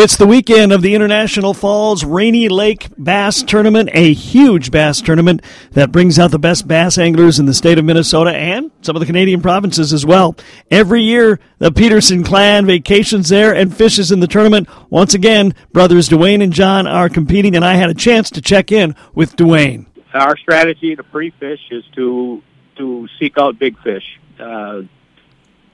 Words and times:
It's 0.00 0.16
the 0.16 0.28
weekend 0.28 0.70
of 0.70 0.80
the 0.80 0.94
International 0.94 1.52
Falls 1.52 2.04
Rainy 2.04 2.48
Lake 2.48 2.86
Bass 2.96 3.42
Tournament, 3.42 3.90
a 3.94 4.12
huge 4.12 4.70
bass 4.70 5.00
tournament 5.00 5.42
that 5.72 5.90
brings 5.90 6.20
out 6.20 6.30
the 6.30 6.38
best 6.38 6.68
bass 6.68 6.98
anglers 6.98 7.40
in 7.40 7.46
the 7.46 7.52
state 7.52 7.80
of 7.80 7.84
Minnesota 7.84 8.30
and 8.30 8.70
some 8.80 8.94
of 8.94 9.00
the 9.00 9.06
Canadian 9.06 9.42
provinces 9.42 9.92
as 9.92 10.06
well. 10.06 10.36
Every 10.70 11.02
year, 11.02 11.40
the 11.58 11.72
Peterson 11.72 12.22
clan 12.22 12.64
vacations 12.64 13.28
there 13.28 13.52
and 13.52 13.76
fishes 13.76 14.12
in 14.12 14.20
the 14.20 14.28
tournament. 14.28 14.68
Once 14.88 15.14
again, 15.14 15.52
brothers 15.72 16.06
Duane 16.06 16.42
and 16.42 16.52
John 16.52 16.86
are 16.86 17.08
competing, 17.08 17.56
and 17.56 17.64
I 17.64 17.74
had 17.74 17.90
a 17.90 17.94
chance 17.94 18.30
to 18.30 18.40
check 18.40 18.70
in 18.70 18.94
with 19.16 19.34
Duane. 19.34 19.86
Our 20.14 20.36
strategy 20.36 20.94
to 20.94 21.02
pre-fish 21.02 21.72
is 21.72 21.82
to 21.96 22.40
to 22.76 23.08
seek 23.18 23.36
out 23.36 23.58
big 23.58 23.76
fish. 23.80 24.20
Uh, 24.38 24.82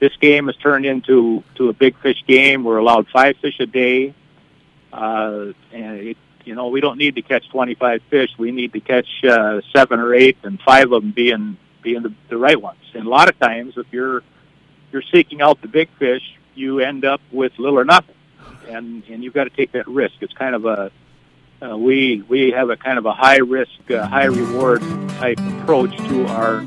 this 0.05 0.15
game 0.17 0.45
has 0.45 0.55
turned 0.57 0.85
into 0.85 1.43
to 1.55 1.69
a 1.69 1.73
big 1.73 1.97
fish 1.99 2.23
game. 2.27 2.63
We're 2.63 2.77
allowed 2.77 3.07
five 3.07 3.37
fish 3.41 3.59
a 3.59 3.65
day, 3.65 4.13
uh, 4.93 5.47
and 5.73 5.99
it, 5.99 6.17
you 6.43 6.53
know 6.53 6.67
we 6.67 6.79
don't 6.79 6.99
need 6.99 7.15
to 7.15 7.23
catch 7.23 7.49
25 7.49 8.03
fish. 8.07 8.29
We 8.37 8.51
need 8.51 8.73
to 8.73 8.79
catch 8.79 9.07
uh, 9.23 9.61
seven 9.75 9.99
or 9.99 10.13
eight, 10.13 10.37
and 10.43 10.61
five 10.61 10.91
of 10.91 11.01
them 11.01 11.11
being 11.11 11.57
being 11.81 12.03
the, 12.03 12.13
the 12.29 12.37
right 12.37 12.61
ones. 12.61 12.81
And 12.93 13.07
a 13.07 13.09
lot 13.09 13.29
of 13.29 13.39
times, 13.39 13.73
if 13.77 13.87
you're 13.91 14.21
you're 14.91 15.07
seeking 15.11 15.41
out 15.41 15.59
the 15.63 15.67
big 15.67 15.89
fish, 15.97 16.21
you 16.53 16.81
end 16.81 17.03
up 17.03 17.21
with 17.31 17.57
little 17.57 17.79
or 17.79 17.85
nothing, 17.85 18.15
and 18.69 19.03
and 19.09 19.23
you've 19.23 19.33
got 19.33 19.45
to 19.45 19.49
take 19.49 19.71
that 19.71 19.87
risk. 19.87 20.13
It's 20.21 20.33
kind 20.33 20.53
of 20.53 20.65
a 20.65 20.91
uh, 21.63 21.75
we 21.75 22.21
we 22.29 22.51
have 22.51 22.69
a 22.69 22.77
kind 22.77 22.99
of 22.99 23.07
a 23.07 23.13
high 23.13 23.39
risk, 23.39 23.89
uh, 23.89 24.05
high 24.05 24.25
reward 24.25 24.81
type 25.17 25.39
approach 25.39 25.97
to 25.97 26.27
our 26.27 26.63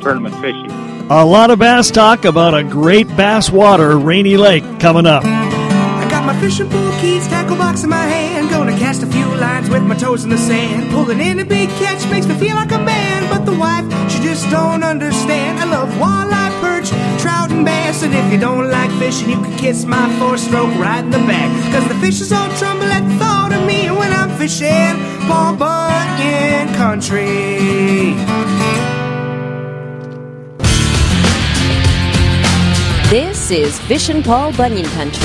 tournament 0.00 0.36
fishing. 0.36 0.85
A 1.08 1.24
lot 1.24 1.50
of 1.50 1.60
bass 1.60 1.92
talk 1.92 2.24
about 2.24 2.52
a 2.52 2.64
great 2.64 3.06
bass 3.16 3.48
water, 3.48 3.96
Rainy 3.96 4.36
Lake, 4.36 4.64
coming 4.80 5.06
up. 5.06 5.22
I 5.24 6.04
got 6.10 6.26
my 6.26 6.34
fishing 6.40 6.68
pole 6.68 6.90
keys, 7.00 7.28
tackle 7.28 7.56
box 7.56 7.84
in 7.84 7.90
my 7.90 8.04
hand. 8.04 8.50
Gonna 8.50 8.76
cast 8.76 9.04
a 9.04 9.06
few 9.06 9.24
lines 9.36 9.70
with 9.70 9.84
my 9.84 9.94
toes 9.94 10.24
in 10.24 10.30
the 10.30 10.36
sand. 10.36 10.90
Pulling 10.90 11.20
in 11.20 11.38
a 11.38 11.44
big 11.44 11.68
catch 11.78 12.04
makes 12.10 12.26
me 12.26 12.34
feel 12.34 12.56
like 12.56 12.72
a 12.72 12.80
man. 12.80 13.30
But 13.30 13.46
the 13.46 13.56
wife, 13.56 13.84
she 14.10 14.18
just 14.18 14.50
don't 14.50 14.82
understand. 14.82 15.60
I 15.60 15.66
love 15.66 15.90
walleye, 15.90 16.60
perch, 16.60 16.88
trout, 17.22 17.52
and 17.52 17.64
bass. 17.64 18.02
And 18.02 18.12
if 18.12 18.32
you 18.32 18.40
don't 18.40 18.68
like 18.68 18.90
fishing, 18.98 19.30
you 19.30 19.40
can 19.40 19.56
kiss 19.58 19.84
my 19.84 20.12
four 20.18 20.36
stroke 20.36 20.74
right 20.74 21.04
in 21.04 21.10
the 21.10 21.18
back. 21.18 21.72
Cause 21.72 21.86
the 21.86 21.94
fishes 22.00 22.32
all 22.32 22.48
tremble 22.56 22.86
at 22.86 23.08
the 23.08 23.14
thought 23.14 23.52
of 23.52 23.64
me 23.64 23.92
when 23.92 24.12
I'm 24.12 24.36
fishing. 24.36 24.96
Paul 25.28 25.54
Bunyan 25.54 26.74
Country. 26.74 29.05
This 33.46 33.74
is 33.74 33.78
Fishin' 33.82 34.24
Paul 34.24 34.52
Bunyan 34.54 34.86
Country. 34.86 35.24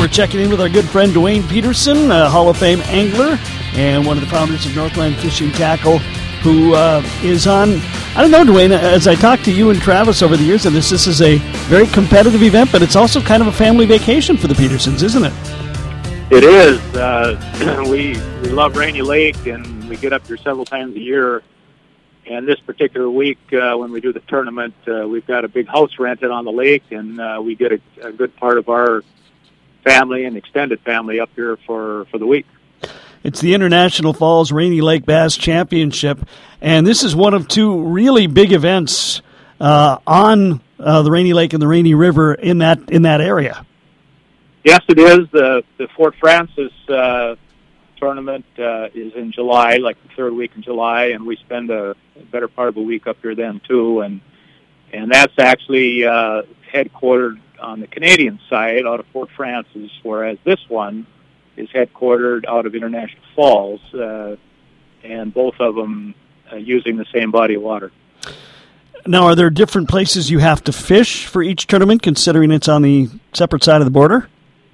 We're 0.00 0.08
checking 0.08 0.40
in 0.40 0.48
with 0.48 0.58
our 0.58 0.70
good 0.70 0.86
friend 0.86 1.12
Duane 1.12 1.46
Peterson, 1.48 2.10
a 2.10 2.30
Hall 2.30 2.48
of 2.48 2.56
Fame 2.56 2.80
angler 2.86 3.38
and 3.74 4.06
one 4.06 4.16
of 4.16 4.24
the 4.24 4.30
founders 4.30 4.64
of 4.64 4.74
Northland 4.74 5.16
Fishing 5.16 5.52
Tackle, 5.52 5.98
who 6.40 6.72
uh, 6.72 7.02
is 7.22 7.46
on. 7.46 7.72
I 8.14 8.22
don't 8.22 8.30
know, 8.30 8.42
Duane. 8.42 8.72
As 8.72 9.06
I 9.06 9.16
talked 9.16 9.44
to 9.44 9.52
you 9.52 9.68
and 9.68 9.78
Travis 9.78 10.22
over 10.22 10.34
the 10.34 10.44
years, 10.44 10.64
and 10.64 10.74
this 10.74 10.88
this 10.88 11.06
is 11.06 11.20
a 11.20 11.36
very 11.68 11.86
competitive 11.88 12.42
event, 12.42 12.72
but 12.72 12.80
it's 12.80 12.96
also 12.96 13.20
kind 13.20 13.42
of 13.42 13.48
a 13.48 13.52
family 13.52 13.84
vacation 13.84 14.38
for 14.38 14.46
the 14.46 14.54
Petersons, 14.54 15.02
isn't 15.02 15.24
it? 15.24 15.32
It 16.30 16.42
is. 16.42 16.80
Uh, 16.96 17.84
we 17.90 18.14
we 18.40 18.48
love 18.48 18.78
Rainy 18.78 19.02
Lake, 19.02 19.44
and 19.44 19.86
we 19.90 19.98
get 19.98 20.14
up 20.14 20.26
here 20.26 20.38
several 20.38 20.64
times 20.64 20.96
a 20.96 21.00
year 21.00 21.42
and 22.28 22.46
this 22.46 22.58
particular 22.60 23.08
week, 23.08 23.38
uh, 23.52 23.76
when 23.76 23.92
we 23.92 24.00
do 24.00 24.12
the 24.12 24.20
tournament, 24.20 24.74
uh, 24.88 25.06
we've 25.06 25.26
got 25.26 25.44
a 25.44 25.48
big 25.48 25.68
house 25.68 25.98
rented 25.98 26.30
on 26.30 26.44
the 26.44 26.52
lake, 26.52 26.84
and 26.90 27.20
uh, 27.20 27.40
we 27.42 27.54
get 27.54 27.72
a, 27.72 27.80
a 28.02 28.12
good 28.12 28.34
part 28.36 28.58
of 28.58 28.68
our 28.68 29.02
family 29.84 30.24
and 30.24 30.36
extended 30.36 30.80
family 30.80 31.20
up 31.20 31.30
here 31.36 31.56
for, 31.66 32.06
for 32.06 32.18
the 32.18 32.26
week. 32.26 32.46
It's 33.22 33.40
the 33.40 33.54
International 33.54 34.12
Falls 34.12 34.52
Rainy 34.52 34.80
Lake 34.80 35.06
Bass 35.06 35.36
Championship, 35.36 36.28
and 36.60 36.86
this 36.86 37.02
is 37.02 37.14
one 37.14 37.34
of 37.34 37.48
two 37.48 37.80
really 37.82 38.26
big 38.26 38.52
events 38.52 39.22
uh, 39.60 39.98
on 40.06 40.60
uh, 40.78 41.02
the 41.02 41.10
Rainy 41.10 41.32
Lake 41.32 41.52
and 41.52 41.62
the 41.62 41.66
Rainy 41.66 41.94
River 41.94 42.34
in 42.34 42.58
that 42.58 42.90
in 42.90 43.02
that 43.02 43.20
area. 43.20 43.64
Yes, 44.64 44.82
it 44.88 44.98
is. 44.98 45.28
The 45.32 45.64
the 45.78 45.88
Fort 45.96 46.14
Frances 46.20 46.72
uh, 46.88 47.36
tournament 47.96 48.44
uh, 48.58 48.88
is 48.94 49.14
in 49.14 49.32
July, 49.32 49.76
like 49.76 50.00
the 50.02 50.08
third 50.14 50.32
week 50.32 50.52
in 50.56 50.62
July, 50.62 51.06
and 51.06 51.26
we 51.26 51.36
spend 51.36 51.70
a, 51.70 51.94
better 52.30 52.48
part 52.48 52.68
of 52.68 52.76
a 52.76 52.82
week 52.82 53.06
up 53.06 53.18
here 53.22 53.34
then 53.34 53.60
too. 53.68 54.00
And 54.00 54.20
and 54.92 55.10
that's 55.10 55.38
actually 55.38 56.04
uh, 56.04 56.42
headquartered 56.72 57.40
on 57.60 57.80
the 57.80 57.86
Canadian 57.86 58.38
side 58.48 58.86
out 58.86 59.00
of 59.00 59.06
Fort 59.12 59.30
Frances, 59.36 59.90
whereas 60.02 60.38
this 60.44 60.60
one 60.68 61.06
is 61.56 61.68
headquartered 61.70 62.46
out 62.46 62.66
of 62.66 62.74
International 62.74 63.22
Falls, 63.34 63.80
uh, 63.94 64.36
and 65.02 65.32
both 65.32 65.54
of 65.60 65.74
them 65.74 66.14
uh, 66.52 66.56
using 66.56 66.96
the 66.96 67.06
same 67.12 67.30
body 67.30 67.54
of 67.54 67.62
water. 67.62 67.92
Now, 69.06 69.24
are 69.24 69.34
there 69.34 69.50
different 69.50 69.88
places 69.88 70.30
you 70.30 70.40
have 70.40 70.64
to 70.64 70.72
fish 70.72 71.26
for 71.26 71.42
each 71.42 71.66
tournament, 71.66 72.02
considering 72.02 72.50
it's 72.50 72.68
on 72.68 72.82
the 72.82 73.08
separate 73.32 73.62
side 73.62 73.80
of 73.80 73.84
the 73.84 73.90
border? 73.90 74.28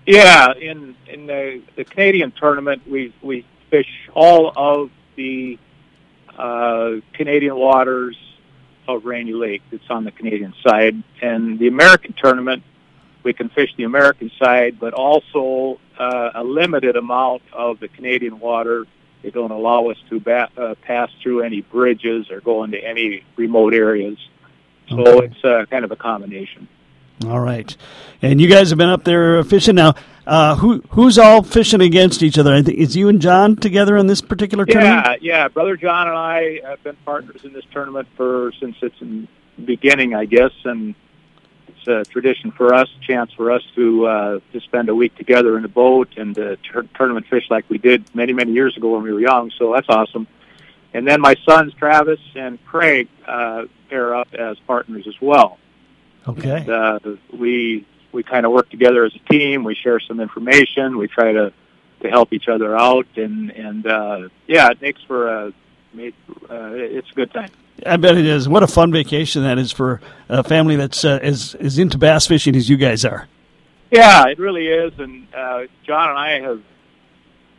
Yeah, 0.07 0.53
in 0.55 0.97
in 1.07 1.27
the, 1.27 1.63
the 1.77 1.85
Canadian 1.85 2.33
tournament, 2.33 2.83
we 2.89 3.15
we 3.23 3.47
fish 3.71 3.89
all 4.15 4.53
of 4.55 4.91
the 5.17 5.59
uh, 6.37 6.95
Canadian 7.13 7.57
waters 7.57 8.17
of 8.89 9.05
Rainy 9.05 9.33
Lake. 9.33 9.63
It's 9.71 9.89
on 9.91 10.05
the 10.05 10.11
Canadian 10.11 10.55
side, 10.67 11.01
and 11.21 11.59
the 11.59 11.69
American 11.69 12.15
tournament, 12.15 12.65
we 13.23 13.33
can 13.33 13.49
fish 13.51 13.71
the 13.77 13.85
American 13.85 14.31
side, 14.39 14.81
but 14.81 14.93
also 14.93 15.79
uh, 15.99 16.31
a 16.35 16.43
limited 16.43 16.97
amount 16.97 17.43
of 17.53 17.79
the 17.79 17.89
Canadian 17.89 18.41
water. 18.41 18.87
They 19.23 19.31
don't 19.31 19.53
allow 19.53 19.87
us 19.87 19.99
to 20.11 20.19
ba- 20.19 20.51
uh, 20.57 20.75
pass 20.83 21.09
through 21.23 21.43
any 21.43 21.61
bridges 21.61 22.29
or 22.29 22.41
go 22.41 22.65
into 22.65 22.83
any 22.83 23.25
remote 23.37 23.73
areas. 23.73 24.19
So 24.89 24.99
okay. 24.99 25.27
it's 25.27 25.45
uh, 25.45 25.65
kind 25.71 25.85
of 25.85 25.93
a 25.93 25.97
combination. 25.97 26.67
All 27.25 27.41
right, 27.41 27.75
and 28.21 28.41
you 28.41 28.49
guys 28.49 28.71
have 28.71 28.79
been 28.79 28.89
up 28.89 29.05
there 29.05 29.43
fishing 29.45 29.77
now. 29.77 29.95
Uh, 30.27 30.55
who 30.55 30.83
who's 30.91 31.19
all 31.19 31.43
fishing 31.43 31.81
against 31.81 32.23
each 32.23 32.39
other? 32.39 32.55
I 32.55 32.63
think 32.63 32.79
is 32.79 32.95
you 32.95 33.09
and 33.09 33.21
John 33.21 33.57
together 33.57 33.97
in 33.97 34.07
this 34.07 34.21
particular 34.21 34.65
tournament. 34.65 35.23
Yeah, 35.23 35.39
yeah. 35.41 35.49
Brother 35.49 35.77
John 35.77 36.09
and 36.09 36.17
I 36.17 36.61
have 36.65 36.83
been 36.85 36.97
partners 37.05 37.41
in 37.45 37.53
this 37.53 37.65
tournament 37.73 38.09
for 38.17 38.53
since 38.61 38.77
its 38.83 38.97
beginning, 39.65 40.15
I 40.15 40.25
guess, 40.25 40.53
and 40.65 40.95
it's 41.69 41.89
a 41.89 42.05
tradition 42.11 42.53
for 42.53 42.73
us, 42.73 42.89
chance 43.07 43.33
for 43.33 43.51
us 43.51 43.63
to 43.75 44.07
uh, 44.07 44.41
to 44.53 44.61
spend 44.61 44.89
a 44.89 44.95
week 44.95 45.17
together 45.17 45.59
in 45.59 45.65
a 45.65 45.69
boat 45.69 46.09
and 46.17 46.39
uh, 46.39 46.57
tur- 46.63 46.89
tournament 46.95 47.27
fish 47.27 47.45
like 47.51 47.69
we 47.69 47.79
did 47.79 48.15
many 48.15 48.33
many 48.33 48.53
years 48.53 48.77
ago 48.77 48.95
when 48.95 49.03
we 49.03 49.13
were 49.13 49.21
young. 49.21 49.51
So 49.59 49.73
that's 49.73 49.89
awesome. 49.89 50.27
And 50.95 51.07
then 51.07 51.21
my 51.21 51.35
sons 51.45 51.73
Travis 51.75 52.21
and 52.37 52.65
Craig 52.65 53.09
uh, 53.27 53.65
pair 53.89 54.15
up 54.15 54.29
as 54.35 54.59
partners 54.67 55.07
as 55.09 55.21
well. 55.21 55.59
Okay. 56.29 56.59
And, 56.59 56.71
uh, 56.71 56.99
we 57.33 57.87
we 58.13 58.23
kind 58.23 58.47
of 58.47 58.53
work 58.53 58.71
together 58.71 59.05
as 59.05 59.15
a 59.15 59.33
team. 59.33 59.65
We 59.65 59.75
share 59.75 60.01
some 60.01 60.21
information. 60.21 60.99
We 60.99 61.09
try 61.09 61.33
to 61.33 61.53
to 62.03 62.11
help 62.11 62.33
each 62.33 62.49
other 62.49 62.77
out, 62.77 63.07
and 63.17 63.51
and 63.51 63.87
uh, 63.87 64.29
yeah, 64.47 64.71
it 64.71 64.81
makes 64.81 65.03
for 65.03 65.29
a 65.29 65.47
uh, 65.49 65.53
it's 65.95 67.11
a 67.11 67.15
good 67.15 67.33
time. 67.33 67.51
I 67.85 67.97
bet 67.97 68.17
it 68.17 68.27
is. 68.27 68.49
What 68.49 68.63
a 68.63 68.67
fun 68.67 68.93
vacation 68.93 69.43
that 69.43 69.59
is 69.59 69.73
for 69.73 70.01
a 70.29 70.45
family 70.45 70.77
that's 70.77 71.05
uh, 71.05 71.19
as 71.23 71.55
as 71.57 71.79
into 71.79 71.99
bass 71.99 72.27
fishing 72.27 72.55
as 72.57 72.69
you 72.69 72.77
guys 72.77 73.05
are. 73.05 73.29
Yeah, 73.91 74.27
it 74.29 74.39
really 74.39 74.69
is. 74.69 74.99
And 74.99 75.27
uh, 75.35 75.65
John 75.85 76.11
and 76.11 76.19
I 76.19 76.41
have 76.41 76.63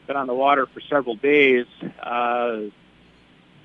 been 0.07 0.15
on 0.15 0.27
the 0.27 0.33
water 0.33 0.65
for 0.65 0.81
several 0.81 1.15
days, 1.15 1.65
uh, 2.01 2.61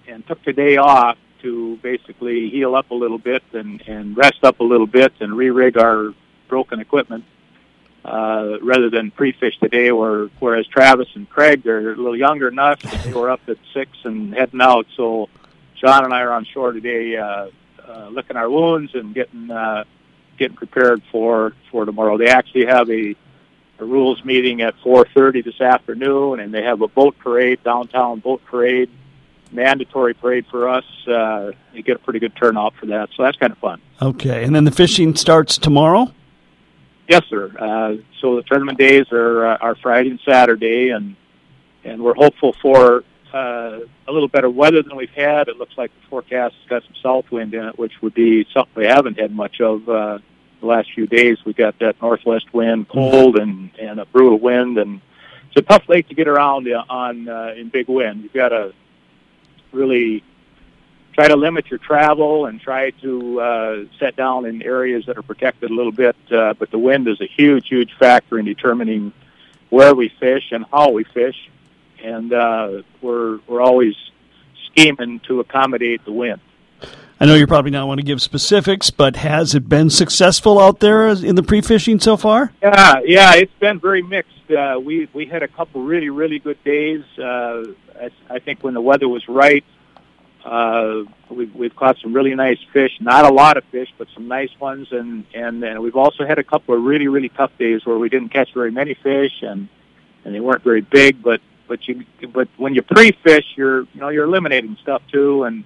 and 0.07 0.27
took 0.27 0.45
the 0.45 0.53
day 0.53 0.77
off 0.77 1.17
to 1.43 1.77
basically 1.83 2.51
heal 2.51 2.75
up 2.75 2.91
a 2.91 2.95
little 2.95 3.19
bit 3.19 3.43
and, 3.53 3.83
and 3.87 4.17
rest 4.17 4.43
up 4.43 4.61
a 4.61 4.65
little 4.65 4.87
bit 4.87 5.13
and 5.21 5.37
re-rig 5.37 5.77
our 5.79 6.15
broken 6.49 6.81
equipment 6.81 7.25
uh, 8.05 8.59
rather 8.63 8.91
than 8.91 9.11
pre-fish 9.11 9.59
today. 9.59 9.93
Where, 9.93 10.27
whereas 10.39 10.67
Travis 10.67 11.09
and 11.15 11.29
Craig 11.29 11.63
they're 11.63 11.93
a 11.93 11.97
little 11.97 12.17
younger 12.17 12.51
than 12.51 12.59
us, 12.59 12.79
they 13.05 13.13
were 13.13 13.31
up 13.31 13.41
at 13.49 13.59
six 13.75 13.91
and 14.05 14.35
heading 14.35 14.61
out. 14.61 14.87
So 14.97 15.29
John 15.77 16.05
and 16.05 16.15
I 16.15 16.23
are 16.23 16.33
on 16.33 16.45
shore 16.45 16.73
today, 16.73 17.17
uh, 17.17 17.49
uh, 17.87 18.09
licking 18.11 18.37
our 18.37 18.51
wounds 18.51 18.95
and 18.95 19.15
getting 19.15 19.51
uh, 19.51 19.85
getting 20.39 20.57
prepared 20.57 21.03
for 21.11 21.53
for 21.71 21.85
tomorrow. 21.85 22.17
They 22.19 22.29
actually 22.29 22.67
have 22.67 22.91
a 22.91 23.15
a 23.81 23.85
rules 23.85 24.25
meeting 24.25 24.63
at 24.63 24.75
4:30 24.83 25.45
this 25.45 25.61
afternoon, 25.61 26.41
and 26.41 26.53
they 26.53 26.63
have 26.63 26.83
a 26.83 26.89
boat 26.89 27.17
parade 27.19 27.63
downtown 27.63 28.21
boat 28.21 28.45
parade 28.45 28.91
mandatory 29.51 30.15
parade 30.15 30.47
for 30.51 30.69
us. 30.69 30.85
Uh, 31.07 31.53
you 31.73 31.83
get 31.83 31.97
a 31.97 31.99
pretty 31.99 32.19
good 32.19 32.37
turnout 32.37 32.75
for 32.75 32.87
that, 32.87 33.09
so 33.17 33.23
that's 33.23 33.37
kind 33.37 33.53
of 33.53 33.59
fun. 33.59 33.81
Okay, 34.01 34.45
and 34.45 34.55
then 34.55 34.65
the 34.65 34.71
fishing 34.71 35.15
starts 35.15 35.59
tomorrow. 35.59 36.13
Yes, 37.09 37.23
sir. 37.31 37.51
Uh, 37.59 38.03
so 38.21 38.37
the 38.37 38.43
tournament 38.43 38.79
days 38.79 39.07
are 39.13 39.47
uh, 39.47 39.57
are 39.59 39.75
Friday 39.77 40.11
and 40.11 40.21
Saturday, 40.25 40.91
and 40.91 41.17
and 41.85 42.03
we're 42.03 42.15
hopeful 42.15 42.55
for 42.61 43.03
uh, 43.33 43.81
a 44.07 44.13
little 44.13 44.29
better 44.29 44.51
weather 44.51 44.83
than 44.83 44.97
we've 44.97 45.11
had. 45.11 45.49
It 45.49 45.57
looks 45.57 45.77
like 45.77 45.91
the 46.03 46.09
forecast 46.09 46.55
has 46.55 46.69
got 46.69 46.83
some 46.85 46.95
south 47.03 47.31
wind 47.31 47.55
in 47.55 47.65
it, 47.65 47.79
which 47.79 47.93
would 48.03 48.15
be 48.15 48.47
something 48.53 48.75
we 48.77 48.87
haven't 48.87 49.19
had 49.19 49.35
much 49.35 49.61
of 49.61 49.89
uh, 49.89 50.19
the 50.61 50.67
last 50.67 50.93
few 50.95 51.07
days 51.07 51.39
we 51.45 51.53
got 51.55 51.79
that 51.79 52.01
northwest 52.03 52.53
wind, 52.53 52.89
cold 52.89 53.39
and 53.39 53.71
and 53.79 54.01
a 54.01 54.05
brutal 54.07 54.39
wind, 54.39 54.77
and 54.77 55.01
it's 55.49 55.57
a 55.57 55.63
tough 55.63 55.89
lake 55.89 56.09
to 56.09 56.15
get 56.15 56.29
around 56.29 56.69
on 56.91 57.29
uh, 57.29 57.55
in 57.57 57.71
big 57.71 57.89
wind. 57.89 58.23
You've 58.23 58.35
got 58.35 58.51
to 58.51 58.75
really 59.73 60.23
try 61.19 61.27
to 61.27 61.37
limit 61.37 61.69
your 61.69 61.79
travel 61.79 62.47
and 62.47 62.61
try 62.61 62.91
to 62.91 63.41
uh, 63.41 63.77
set 63.99 64.15
down 64.15 64.47
in 64.47 64.63
areas 64.63 65.05
that 65.07 65.19
are 65.19 65.23
protected 65.23 65.69
a 65.71 65.75
little 65.75 65.93
bit. 65.93 66.17
Uh, 66.31 66.55
but 66.55 66.71
the 66.71 66.79
wind 66.79 67.09
is 67.09 67.21
a 67.21 67.27
huge, 67.27 67.67
huge 67.69 67.93
factor 67.99 68.39
in 68.39 68.45
determining 68.45 69.13
where 69.71 69.95
we 69.95 70.09
fish 70.21 70.45
and 70.53 70.65
how 70.71 70.91
we 70.91 71.05
fish, 71.05 71.51
and 72.03 72.33
uh, 72.33 72.83
we're 73.03 73.39
we're 73.47 73.61
always 73.61 73.95
scheming 74.71 75.21
to 75.21 75.41
accommodate 75.41 76.05
the 76.05 76.13
wind. 76.13 76.41
I 77.21 77.27
know 77.27 77.35
you 77.35 77.49
probably 77.49 77.73
not 77.73 77.89
want 77.89 77.99
to 77.99 78.07
give 78.07 78.23
specifics, 78.23 78.91
but 78.91 79.17
has 79.17 79.53
it 79.53 79.69
been 79.69 79.91
successful 79.91 80.61
out 80.61 80.79
there 80.79 81.09
in 81.09 81.35
the 81.35 81.43
pre-fishing 81.43 81.99
so 81.99 82.17
far? 82.17 82.53
Yeah, 82.63 83.01
yeah, 83.05 83.35
it's 83.35 83.53
been 83.59 83.81
very 83.81 84.03
mixed. 84.03 84.49
Uh, 84.49 84.79
we 84.81 85.09
we 85.13 85.27
had 85.27 85.43
a 85.43 85.49
couple 85.49 85.83
really 85.83 86.11
really 86.11 86.39
good 86.39 86.63
days. 86.63 87.03
Uh, 87.19 87.65
I, 88.31 88.39
think 88.39 88.63
when 88.63 88.75
the 88.75 88.81
weather 88.81 89.09
was 89.09 89.29
right, 89.29 89.65
uh, 90.45 91.03
we've 91.29 91.55
we've 91.55 91.77
caught 91.77 91.99
some 91.99 92.13
really 92.13 92.35
nice 92.35 92.59
fish. 92.73 92.93
Not 93.01 93.25
a 93.25 93.33
lot 93.33 93.57
of 93.57 93.65
fish, 93.65 93.93
but 93.99 94.09
some 94.15 94.29
nice 94.29 94.51
ones. 94.61 94.89
And 94.93 95.25
and 95.35 95.63
and 95.65 95.81
we've 95.83 95.97
also 95.97 96.27
had 96.27 96.39
a 96.39 96.45
couple 96.45 96.75
of 96.75 96.83
really 96.83 97.09
really 97.09 97.29
tough 97.29 97.51
days 97.59 97.85
where 97.85 97.99
we 97.99 98.09
didn't 98.09 98.31
catch 98.31 98.53
very 98.55 98.71
many 98.71 98.95
fish, 98.95 99.43
and 99.43 99.69
and 100.25 100.35
they 100.35 100.41
weren't 100.41 100.63
very 100.63 100.81
big. 100.81 101.23
But 101.23 101.41
but 101.67 101.87
you 101.87 102.05
but 102.33 102.49
when 102.57 102.75
you 102.75 102.83
pre-fish, 102.83 103.45
you're 103.57 103.81
you 103.81 104.01
know 104.01 104.09
you're 104.09 104.25
eliminating 104.25 104.77
stuff 104.81 105.03
too, 105.11 105.45
and 105.45 105.65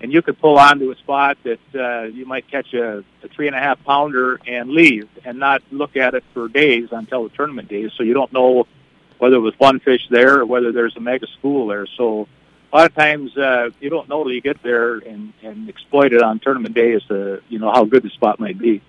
and 0.00 0.12
you 0.12 0.22
could 0.22 0.38
pull 0.38 0.58
onto 0.58 0.90
a 0.90 0.96
spot 0.96 1.38
that 1.44 1.60
uh, 1.74 2.02
you 2.04 2.24
might 2.24 2.48
catch 2.48 2.72
a, 2.74 3.04
a 3.22 3.28
three 3.28 3.46
and 3.46 3.56
a 3.56 3.60
half 3.60 3.82
pounder 3.84 4.40
and 4.46 4.70
leave 4.70 5.08
and 5.24 5.38
not 5.38 5.62
look 5.70 5.96
at 5.96 6.14
it 6.14 6.24
for 6.32 6.48
days 6.48 6.88
until 6.90 7.24
the 7.24 7.28
tournament 7.30 7.68
days. 7.68 7.92
So 7.96 8.02
you 8.02 8.14
don't 8.14 8.32
know 8.32 8.66
whether 9.20 9.36
it 9.36 9.40
was 9.40 9.54
one 9.58 9.80
fish 9.80 10.02
there 10.10 10.40
or 10.40 10.46
whether 10.46 10.72
there's 10.72 10.96
a 10.96 11.00
mega 11.00 11.26
school 11.38 11.68
there. 11.68 11.86
So 11.96 12.26
a 12.72 12.76
lot 12.76 12.86
of 12.86 12.94
times 12.94 13.36
uh, 13.36 13.70
you 13.80 13.90
don't 13.90 14.08
know 14.08 14.22
till 14.24 14.32
you 14.32 14.40
get 14.40 14.62
there 14.62 14.94
and, 14.94 15.32
and 15.42 15.68
exploit 15.68 16.12
it 16.12 16.22
on 16.22 16.40
tournament 16.40 16.74
day 16.74 16.94
as 16.94 17.02
to 17.04 17.42
you 17.48 17.58
know 17.58 17.70
how 17.70 17.84
good 17.84 18.02
the 18.02 18.10
spot 18.10 18.40
might 18.40 18.58
be. 18.58 18.82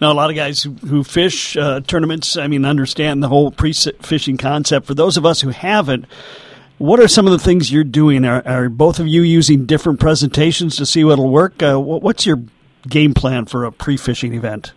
Now, 0.00 0.12
a 0.12 0.14
lot 0.14 0.28
of 0.28 0.36
guys 0.36 0.62
who, 0.62 0.72
who 0.72 1.02
fish 1.02 1.56
uh, 1.56 1.80
tournaments, 1.80 2.36
I 2.36 2.48
mean, 2.48 2.66
understand 2.66 3.22
the 3.22 3.28
whole 3.28 3.50
pre-fishing 3.50 4.36
concept. 4.36 4.86
For 4.86 4.92
those 4.92 5.16
of 5.16 5.24
us 5.24 5.40
who 5.40 5.48
haven't, 5.48 6.04
what 6.76 7.00
are 7.00 7.08
some 7.08 7.24
of 7.24 7.32
the 7.32 7.38
things 7.38 7.72
you're 7.72 7.84
doing? 7.84 8.26
Are, 8.26 8.46
are 8.46 8.68
both 8.68 8.98
of 9.00 9.06
you 9.06 9.22
using 9.22 9.64
different 9.64 9.98
presentations 9.98 10.76
to 10.76 10.84
see 10.84 11.02
what'll 11.02 11.30
work? 11.30 11.62
Uh, 11.62 11.80
what's 11.80 12.26
your 12.26 12.42
game 12.86 13.14
plan 13.14 13.46
for 13.46 13.64
a 13.64 13.72
pre-fishing 13.72 14.34
event? 14.34 14.74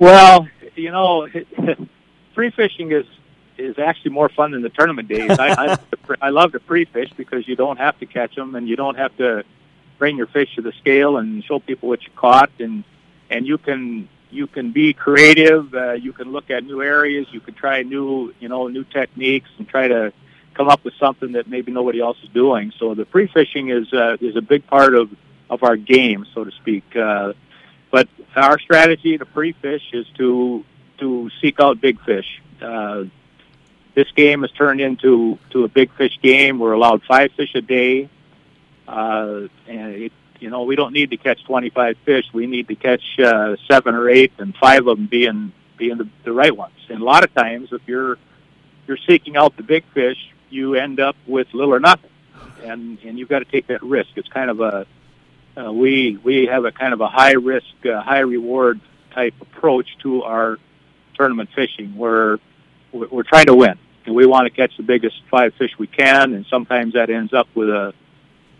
Well, 0.00 0.48
you 0.74 0.90
know, 0.90 1.28
pre-fishing 2.34 2.90
is 2.90 3.06
is 3.58 3.78
actually 3.78 4.12
more 4.12 4.28
fun 4.28 4.52
than 4.52 4.62
the 4.62 4.68
tournament 4.68 5.08
days. 5.08 5.30
I, 5.30 5.48
I, 5.48 5.78
I 6.20 6.28
love 6.30 6.52
to 6.52 6.60
pre-fish 6.60 7.10
because 7.16 7.46
you 7.48 7.56
don't 7.56 7.78
have 7.78 7.98
to 8.00 8.06
catch 8.06 8.34
them 8.34 8.54
and 8.54 8.68
you 8.68 8.76
don't 8.76 8.96
have 8.96 9.16
to 9.16 9.44
bring 9.98 10.16
your 10.16 10.26
fish 10.26 10.54
to 10.56 10.62
the 10.62 10.72
scale 10.72 11.16
and 11.16 11.42
show 11.44 11.58
people 11.58 11.88
what 11.88 12.02
you 12.02 12.10
caught 12.14 12.50
and 12.58 12.84
and 13.30 13.46
you 13.46 13.58
can 13.58 14.08
you 14.30 14.46
can 14.46 14.72
be 14.72 14.92
creative. 14.92 15.74
Uh, 15.74 15.92
you 15.92 16.12
can 16.12 16.30
look 16.32 16.50
at 16.50 16.64
new 16.64 16.82
areas. 16.82 17.26
You 17.30 17.40
can 17.40 17.54
try 17.54 17.82
new 17.82 18.34
you 18.40 18.48
know 18.48 18.68
new 18.68 18.84
techniques 18.84 19.48
and 19.58 19.68
try 19.68 19.88
to 19.88 20.12
come 20.54 20.68
up 20.68 20.84
with 20.84 20.94
something 20.98 21.32
that 21.32 21.48
maybe 21.48 21.72
nobody 21.72 22.00
else 22.00 22.16
is 22.22 22.30
doing. 22.30 22.72
So 22.78 22.94
the 22.94 23.04
pre-fishing 23.04 23.70
is 23.70 23.92
uh, 23.92 24.16
is 24.20 24.36
a 24.36 24.42
big 24.42 24.66
part 24.66 24.94
of 24.94 25.10
of 25.48 25.62
our 25.62 25.76
game, 25.76 26.26
so 26.34 26.44
to 26.44 26.50
speak. 26.52 26.84
Uh, 26.96 27.32
but 27.90 28.08
our 28.34 28.58
strategy 28.58 29.16
to 29.16 29.24
pre-fish 29.24 29.82
is 29.92 30.06
to 30.18 30.64
to 30.98 31.30
seek 31.40 31.60
out 31.60 31.80
big 31.80 32.00
fish. 32.02 32.42
Uh, 32.60 33.04
this 33.96 34.12
game 34.14 34.42
has 34.42 34.50
turned 34.52 34.80
into 34.80 35.38
to 35.50 35.64
a 35.64 35.68
big 35.68 35.90
fish 35.94 36.16
game. 36.22 36.58
We're 36.58 36.74
allowed 36.74 37.02
five 37.04 37.32
fish 37.32 37.54
a 37.54 37.62
day, 37.62 38.10
uh, 38.86 39.48
and 39.66 39.94
it, 39.94 40.12
you 40.38 40.50
know 40.50 40.62
we 40.64 40.76
don't 40.76 40.92
need 40.92 41.10
to 41.10 41.16
catch 41.16 41.42
25 41.44 41.96
fish. 42.04 42.26
We 42.32 42.46
need 42.46 42.68
to 42.68 42.76
catch 42.76 43.02
uh, 43.18 43.56
seven 43.68 43.94
or 43.94 44.08
eight, 44.10 44.32
and 44.38 44.54
five 44.54 44.86
of 44.86 44.98
them 44.98 45.06
being 45.06 45.50
being 45.78 45.96
the, 45.96 46.08
the 46.24 46.32
right 46.32 46.54
ones. 46.54 46.74
And 46.90 47.00
a 47.00 47.04
lot 47.04 47.24
of 47.24 47.34
times, 47.34 47.70
if 47.72 47.80
you're 47.86 48.18
you're 48.86 48.98
seeking 49.08 49.34
out 49.34 49.56
the 49.56 49.62
big 49.62 49.82
fish, 49.94 50.18
you 50.50 50.74
end 50.74 51.00
up 51.00 51.16
with 51.26 51.48
little 51.54 51.74
or 51.74 51.80
nothing, 51.80 52.10
and 52.62 52.98
and 53.02 53.18
you've 53.18 53.30
got 53.30 53.38
to 53.38 53.46
take 53.46 53.68
that 53.68 53.82
risk. 53.82 54.10
It's 54.16 54.28
kind 54.28 54.50
of 54.50 54.60
a 54.60 54.86
uh, 55.56 55.72
we 55.72 56.18
we 56.22 56.46
have 56.46 56.66
a 56.66 56.70
kind 56.70 56.92
of 56.92 57.00
a 57.00 57.08
high 57.08 57.32
risk, 57.32 57.66
uh, 57.86 58.02
high 58.02 58.20
reward 58.20 58.78
type 59.12 59.32
approach 59.40 59.88
to 60.02 60.22
our 60.22 60.58
tournament 61.14 61.48
fishing, 61.54 61.96
where 61.96 62.38
we're, 62.92 63.08
we're 63.08 63.22
trying 63.22 63.46
to 63.46 63.54
win, 63.54 63.78
and 64.06 64.14
we 64.14 64.24
want 64.24 64.46
to 64.46 64.50
catch 64.50 64.76
the 64.76 64.82
biggest 64.82 65.20
five 65.30 65.52
fish 65.54 65.72
we 65.78 65.86
can, 65.86 66.32
and 66.32 66.46
sometimes 66.46 66.94
that 66.94 67.10
ends 67.10 67.34
up 67.34 67.48
with 67.54 67.68
a 67.68 67.92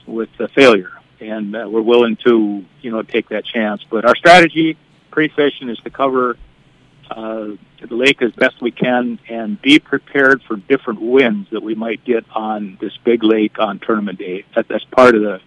with 0.07 0.29
a 0.41 0.49
failure, 0.49 0.93
and 1.21 1.57
uh, 1.57 1.67
we're 1.69 1.81
willing 1.81 2.17
to 2.25 2.65
you 2.83 2.91
know 2.91 3.03
take 3.03 3.29
that 3.31 3.45
chance. 3.45 3.83
But 3.89 4.05
our 4.05 4.17
strategy 4.17 4.77
pre-fishing 5.11 5.71
is 5.71 5.79
to 5.79 5.91
cover 5.91 6.37
uh, 7.11 7.49
the 7.81 7.95
lake 7.95 8.21
as 8.21 8.33
best 8.33 8.61
we 8.61 8.71
can 8.71 9.19
and 9.29 9.61
be 9.63 9.79
prepared 9.79 10.43
for 10.43 10.57
different 10.57 11.01
winds 11.01 11.49
that 11.51 11.63
we 11.63 11.75
might 11.75 12.05
get 12.05 12.25
on 12.35 12.77
this 12.81 12.97
big 13.05 13.23
lake 13.23 13.59
on 13.59 13.79
tournament 13.79 14.19
day. 14.19 14.45
That, 14.55 14.69
that's 14.69 14.85
part 14.85 15.15
of 15.15 15.23
the. 15.23 15.41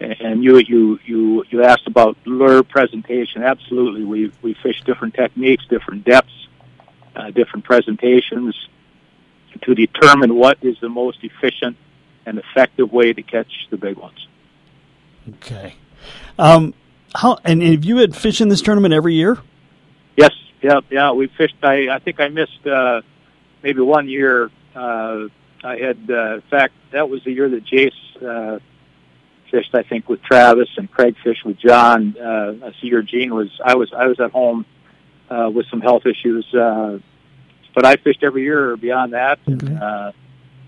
And 0.00 0.42
you 0.42 0.58
you 0.58 0.98
you 1.04 1.44
you 1.48 1.62
asked 1.62 1.86
about 1.86 2.16
lure 2.26 2.64
presentation. 2.64 3.44
Absolutely, 3.44 4.04
we 4.04 4.32
we 4.42 4.54
fish 4.54 4.82
different 4.84 5.14
techniques, 5.14 5.64
different 5.70 6.04
depths, 6.04 6.48
uh, 7.14 7.30
different 7.30 7.64
presentations 7.64 8.56
to 9.62 9.74
determine 9.74 10.34
what 10.34 10.58
is 10.62 10.76
the 10.80 10.88
most 10.88 11.18
efficient 11.22 11.76
and 12.26 12.38
effective 12.38 12.92
way 12.92 13.12
to 13.12 13.22
catch 13.22 13.66
the 13.70 13.76
big 13.76 13.96
ones. 13.96 14.26
Okay. 15.28 15.74
Um, 16.38 16.74
how 17.14 17.38
and 17.44 17.62
have 17.62 17.84
you 17.84 17.98
had 17.98 18.16
fish 18.16 18.40
in 18.40 18.48
this 18.48 18.62
tournament 18.62 18.94
every 18.94 19.14
year? 19.14 19.38
Yes, 20.16 20.32
yeah, 20.62 20.80
yeah. 20.90 21.12
We 21.12 21.26
fished. 21.28 21.56
I 21.62 21.88
I 21.88 21.98
think 21.98 22.20
I 22.20 22.28
missed 22.28 22.66
uh, 22.66 23.02
maybe 23.62 23.80
one 23.80 24.08
year. 24.08 24.50
Uh, 24.74 25.28
I 25.64 25.76
had, 25.76 25.98
uh, 26.10 26.34
in 26.34 26.42
fact, 26.50 26.74
that 26.90 27.08
was 27.08 27.22
the 27.24 27.32
year 27.32 27.48
that 27.48 27.64
Jace 27.64 27.92
uh, 28.20 28.58
fished. 29.50 29.74
I 29.74 29.82
think 29.82 30.08
with 30.08 30.22
Travis 30.22 30.68
and 30.76 30.90
Craig 30.90 31.16
fished 31.22 31.44
with 31.44 31.58
John. 31.58 32.16
Uh, 32.18 32.66
I 32.66 32.72
see 32.80 32.88
your 32.88 33.02
Gene 33.02 33.34
was. 33.34 33.50
I 33.64 33.74
was. 33.76 33.92
I 33.92 34.06
was 34.06 34.18
at 34.18 34.30
home 34.30 34.64
uh, 35.30 35.50
with 35.50 35.66
some 35.70 35.80
health 35.80 36.06
issues, 36.06 36.46
uh, 36.54 36.98
but 37.74 37.84
I 37.84 37.96
fished 37.96 38.22
every 38.22 38.42
year 38.42 38.76
beyond 38.76 39.12
that. 39.12 39.38
Okay. 39.48 39.66
And, 39.66 39.78
uh, 39.82 40.12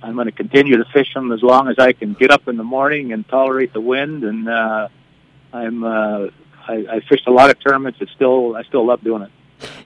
I'm 0.02 0.14
going 0.14 0.26
to 0.26 0.32
continue 0.32 0.76
to 0.76 0.84
fish 0.92 1.14
them 1.14 1.32
as 1.32 1.42
long 1.42 1.68
as 1.68 1.78
I 1.78 1.92
can 1.92 2.12
get 2.12 2.30
up 2.30 2.46
in 2.46 2.58
the 2.58 2.64
morning 2.64 3.12
and 3.12 3.26
tolerate 3.26 3.72
the 3.72 3.80
wind. 3.80 4.24
And 4.24 4.48
uh, 4.48 4.88
I'm. 5.52 5.84
Uh, 5.84 6.26
I, 6.66 6.86
I 6.90 7.00
fished 7.00 7.26
a 7.26 7.30
lot 7.30 7.50
of 7.50 7.60
tournaments. 7.60 7.98
It's 8.00 8.12
still. 8.12 8.56
I 8.56 8.62
still 8.64 8.86
love 8.86 9.02
doing 9.02 9.22
it. 9.22 9.30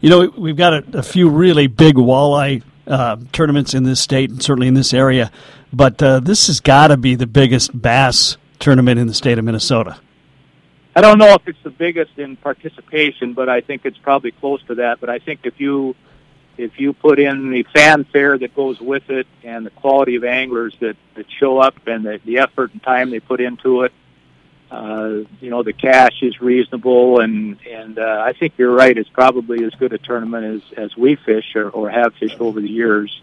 You 0.00 0.10
know, 0.10 0.32
we've 0.36 0.56
got 0.56 0.72
a, 0.72 0.98
a 0.98 1.02
few 1.02 1.28
really 1.28 1.66
big 1.66 1.96
walleye 1.96 2.62
uh, 2.86 3.16
tournaments 3.32 3.74
in 3.74 3.82
this 3.84 4.00
state 4.00 4.30
and 4.30 4.42
certainly 4.42 4.66
in 4.66 4.74
this 4.74 4.94
area, 4.94 5.30
but 5.72 6.02
uh, 6.02 6.20
this 6.20 6.46
has 6.46 6.60
got 6.60 6.88
to 6.88 6.96
be 6.96 7.14
the 7.14 7.26
biggest 7.26 7.80
bass 7.80 8.36
tournament 8.58 8.98
in 8.98 9.06
the 9.06 9.14
state 9.14 9.38
of 9.38 9.44
Minnesota. 9.44 10.00
I 10.96 11.00
don't 11.00 11.18
know 11.18 11.34
if 11.34 11.46
it's 11.46 11.62
the 11.62 11.70
biggest 11.70 12.18
in 12.18 12.36
participation, 12.36 13.34
but 13.34 13.48
I 13.48 13.60
think 13.60 13.82
it's 13.84 13.98
probably 13.98 14.32
close 14.32 14.62
to 14.68 14.76
that. 14.76 15.00
But 15.00 15.10
I 15.10 15.18
think 15.18 15.40
if 15.44 15.60
you 15.60 15.94
if 16.58 16.78
you 16.78 16.92
put 16.92 17.18
in 17.18 17.50
the 17.50 17.62
fanfare 17.74 18.36
that 18.36 18.54
goes 18.54 18.80
with 18.80 19.08
it 19.10 19.26
and 19.42 19.64
the 19.64 19.70
quality 19.70 20.16
of 20.16 20.24
anglers 20.24 20.74
that, 20.80 20.96
that 21.14 21.26
show 21.30 21.58
up 21.58 21.86
and 21.86 22.04
the, 22.04 22.20
the 22.24 22.38
effort 22.38 22.72
and 22.72 22.82
time 22.82 23.10
they 23.10 23.20
put 23.20 23.40
into 23.40 23.82
it, 23.82 23.92
uh, 24.70 25.20
you 25.40 25.48
know, 25.48 25.62
the 25.62 25.72
cash 25.72 26.20
is 26.20 26.42
reasonable, 26.42 27.20
and 27.20 27.58
and 27.66 27.98
uh, 27.98 28.22
I 28.22 28.34
think 28.34 28.54
you're 28.58 28.74
right. 28.74 28.96
It's 28.98 29.08
probably 29.08 29.64
as 29.64 29.74
good 29.74 29.94
a 29.94 29.98
tournament 29.98 30.44
as 30.44 30.78
as 30.78 30.96
we 30.96 31.16
fish 31.16 31.56
or, 31.56 31.70
or 31.70 31.88
have 31.88 32.12
fished 32.14 32.38
over 32.38 32.60
the 32.60 32.68
years. 32.68 33.22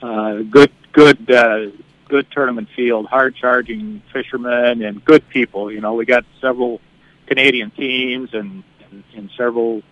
Uh, 0.00 0.36
good, 0.38 0.72
good, 0.92 1.30
uh, 1.30 1.66
good 2.08 2.30
tournament 2.30 2.68
field, 2.74 3.06
hard 3.06 3.36
charging 3.36 4.00
fishermen 4.10 4.82
and 4.82 5.04
good 5.04 5.28
people. 5.28 5.70
You 5.70 5.82
know, 5.82 5.92
we 5.92 6.06
got 6.06 6.24
several 6.40 6.80
Canadian 7.26 7.70
teams 7.72 8.32
and 8.32 8.64
and, 8.90 9.04
and 9.14 9.30
several, 9.36 9.82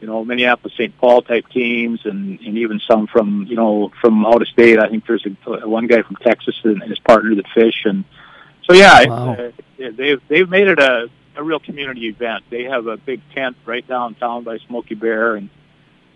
you 0.00 0.06
know, 0.06 0.24
Minneapolis 0.24 0.74
St. 0.74 0.96
Paul 0.98 1.22
type 1.22 1.48
teams, 1.48 2.00
and 2.04 2.38
and 2.40 2.58
even 2.58 2.80
some 2.88 3.06
from 3.06 3.46
you 3.48 3.56
know 3.56 3.90
from 4.00 4.24
out 4.26 4.42
of 4.42 4.48
state. 4.48 4.78
I 4.78 4.88
think 4.88 5.06
there's 5.06 5.26
a, 5.26 5.68
one 5.68 5.86
guy 5.86 6.02
from 6.02 6.16
Texas 6.16 6.54
and 6.64 6.82
his 6.82 6.98
partner 7.00 7.34
that 7.34 7.48
fish 7.54 7.84
and. 7.84 8.04
So 8.70 8.74
yeah, 8.76 9.04
Wow. 9.06 9.32
uh, 9.32 9.50
they've 9.78 10.20
they've 10.28 10.48
made 10.48 10.68
it 10.68 10.78
a 10.78 11.08
a 11.36 11.42
real 11.42 11.60
community 11.60 12.08
event. 12.08 12.44
They 12.50 12.64
have 12.64 12.86
a 12.86 12.96
big 12.96 13.22
tent 13.34 13.56
right 13.64 13.86
downtown 13.86 14.44
by 14.44 14.58
Smokey 14.58 14.94
Bear, 14.94 15.36
and 15.36 15.48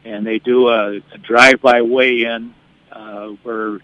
and 0.05 0.27
they 0.27 0.39
do 0.39 0.69
a, 0.69 0.97
a 0.97 1.19
drive-by 1.19 1.83
weigh-in 1.83 2.53
uh, 2.91 3.29
where 3.45 3.79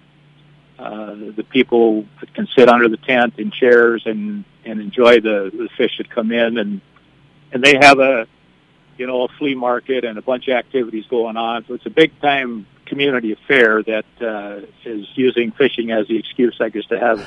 uh, 0.79 1.15
the 1.15 1.47
people 1.49 2.07
can 2.35 2.47
sit 2.57 2.69
under 2.69 2.89
the 2.89 2.97
tent 2.99 3.35
in 3.39 3.51
chairs 3.51 4.03
and 4.05 4.45
and 4.65 4.81
enjoy 4.81 5.21
the, 5.21 5.51
the 5.53 5.69
fish 5.77 5.97
that 5.99 6.11
come 6.11 6.31
in, 6.33 6.59
and 6.59 6.81
and 7.53 7.63
they 7.65 7.77
have 7.81 7.99
a 8.01 8.27
you 8.99 9.07
know, 9.07 9.25
a 9.25 9.29
flea 9.39 9.55
market 9.55 10.05
and 10.05 10.19
a 10.19 10.23
bunch 10.23 10.49
of 10.49 10.55
activities 10.55 11.07
going 11.07 11.37
on. 11.37 11.65
So 11.67 11.75
it's 11.75 11.87
a 11.87 11.91
big 11.91 12.19
time 12.21 12.67
community 12.85 13.33
affair 13.33 13.83
that 13.83 14.05
uh, 14.21 14.67
is 14.85 15.07
using 15.15 15.53
fishing 15.53 15.91
as 15.91 16.09
the 16.09 16.17
excuse, 16.17 16.57
I 16.61 16.69
guess, 16.69 16.85
to 16.87 16.99
have. 16.99 17.19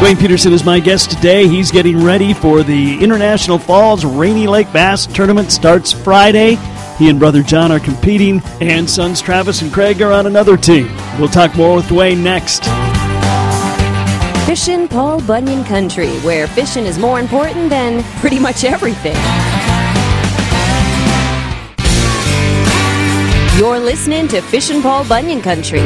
Duane 0.00 0.16
Peterson 0.16 0.52
is 0.52 0.64
my 0.64 0.78
guest 0.78 1.10
today. 1.10 1.48
He's 1.48 1.72
getting 1.72 2.04
ready 2.04 2.32
for 2.32 2.62
the 2.62 3.02
International 3.02 3.58
Falls 3.58 4.04
Rainy 4.04 4.46
Lake 4.46 4.72
Bass 4.72 5.06
Tournament. 5.06 5.50
Starts 5.50 5.92
Friday. 5.92 6.56
He 6.98 7.10
and 7.10 7.18
brother 7.18 7.42
John 7.42 7.70
are 7.70 7.80
competing, 7.80 8.40
and 8.60 8.88
sons 8.88 9.20
Travis 9.20 9.60
and 9.62 9.72
Craig 9.72 10.00
are 10.00 10.12
on 10.12 10.26
another 10.26 10.56
team. 10.56 10.88
We'll 11.18 11.28
talk 11.28 11.56
more 11.56 11.76
with 11.76 11.88
Duane 11.88 12.22
next. 12.22 12.64
Fishin' 14.46 14.88
Paul 14.88 15.20
Bunyan 15.22 15.62
Country, 15.64 16.10
where 16.20 16.46
fishing 16.46 16.86
is 16.86 16.98
more 16.98 17.20
important 17.20 17.68
than 17.68 18.02
pretty 18.20 18.38
much 18.38 18.64
everything. 18.64 19.16
You're 23.58 23.80
listening 23.80 24.28
to 24.28 24.40
Fishin' 24.40 24.82
Paul 24.82 25.04
Bunyan 25.08 25.42
Country. 25.42 25.80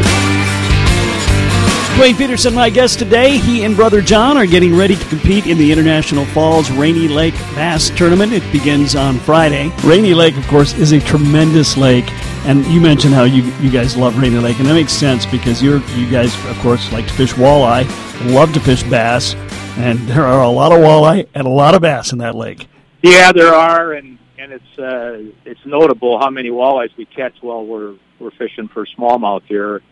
Duane 1.97 2.15
Peterson, 2.15 2.55
my 2.55 2.69
guest 2.69 2.99
today. 2.99 3.39
He 3.39 3.65
and 3.65 3.75
brother 3.75 4.03
John 4.03 4.37
are 4.37 4.45
getting 4.45 4.77
ready 4.77 4.95
to 4.95 5.05
compete 5.07 5.47
in 5.47 5.57
the 5.57 5.73
International 5.73 6.27
Falls 6.27 6.71
Rainy 6.71 7.09
Lake 7.09 7.33
Bass 7.55 7.89
Tournament. 7.89 8.35
It 8.35 8.43
begins 8.53 8.95
on 8.95 9.19
Friday. 9.21 9.73
Rainy 9.85 10.13
Lake, 10.13 10.37
of 10.37 10.47
course, 10.49 10.75
is 10.75 10.93
a 10.93 11.01
tremendous 11.01 11.79
lake, 11.79 12.05
and 12.45 12.63
you 12.67 12.79
mentioned 12.79 13.15
how 13.15 13.25
you 13.25 13.43
you 13.63 13.71
guys 13.71 13.97
love 13.97 14.19
Rainy 14.19 14.37
Lake, 14.37 14.59
and 14.59 14.69
that 14.69 14.75
makes 14.75 14.93
sense 14.93 15.25
because 15.25 15.63
you're 15.63 15.81
you 15.97 16.11
guys, 16.11 16.35
of 16.49 16.59
course, 16.59 16.93
like 16.93 17.07
to 17.07 17.15
fish 17.15 17.33
walleye, 17.33 17.89
love 18.35 18.53
to 18.53 18.61
fish 18.61 18.83
bass, 18.83 19.35
and 19.79 19.99
there 20.01 20.27
are 20.27 20.43
a 20.43 20.51
lot 20.51 20.73
of 20.73 20.79
walleye 20.81 21.27
and 21.35 21.47
a 21.47 21.51
lot 21.51 21.75
of 21.75 21.81
bass 21.81 22.13
in 22.13 22.19
that 22.19 22.35
lake. 22.35 22.67
Yeah, 23.01 23.33
there 23.33 23.55
are, 23.55 23.95
and 23.95 24.19
and 24.43 24.53
it's 24.53 24.79
uh, 24.79 25.23
it's 25.45 25.65
notable 25.65 26.19
how 26.19 26.29
many 26.29 26.51
walleyes 26.51 26.95
we 26.97 27.05
catch 27.05 27.35
while 27.41 27.65
we're 27.65 27.95
we're 28.19 28.33
fishing 28.33 28.67
for 28.69 28.85
smallmouth 28.87 29.43
here. 29.47 29.83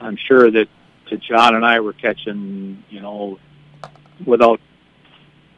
I'm 0.00 0.16
sure 0.16 0.50
that 0.50 0.68
to 1.06 1.16
John 1.16 1.54
and 1.54 1.64
I 1.64 1.80
were 1.80 1.94
catching, 1.94 2.84
you 2.90 3.00
know, 3.00 3.38
without 4.26 4.60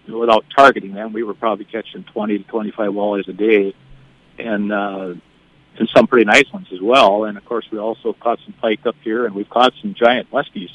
without 0.09 0.45
targeting 0.55 0.95
them, 0.95 1.13
we 1.13 1.25
were 1.25 1.35
probably 1.35 1.65
catching 1.65 2.05
20 2.05 2.39
to 2.39 2.45
25 2.45 2.93
walleyes 2.93 3.29
a 3.29 3.33
day, 3.33 3.75
and 4.39 4.73
uh, 4.73 5.15
and 5.77 5.89
some 5.89 6.07
pretty 6.07 6.25
nice 6.25 6.51
ones 6.53 6.69
as 6.73 6.81
well. 6.81 7.25
And 7.25 7.37
of 7.37 7.45
course, 7.45 7.67
we 7.73 7.79
also 7.79 8.13
caught 8.13 8.39
some 8.45 8.55
pike 8.61 8.87
up 8.87 8.97
here, 9.03 9.27
and 9.27 9.35
we've 9.35 9.51
caught 9.51 9.73
some 9.83 9.95
giant 9.95 10.31
muskies. 10.31 10.71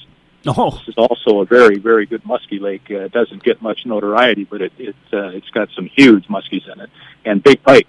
Oh, 0.48 0.72
This 0.72 0.90
is 0.90 0.96
also 0.98 1.40
a 1.42 1.46
very, 1.46 1.80
very 1.80 2.06
good 2.06 2.24
muskie 2.24 2.62
lake. 2.62 2.84
Uh, 2.90 3.06
it 3.06 3.12
doesn't 3.12 3.44
get 3.44 3.62
much 3.62 3.86
notoriety, 3.86 4.44
but 4.44 4.62
it, 4.62 4.74
it 4.78 4.96
uh, 5.12 5.30
it's 5.30 5.50
got 5.50 5.70
some 5.76 5.86
huge 5.88 6.28
muskies 6.28 6.72
in 6.72 6.80
it 6.82 6.90
and 7.26 7.42
big 7.44 7.64
pike. 7.64 7.88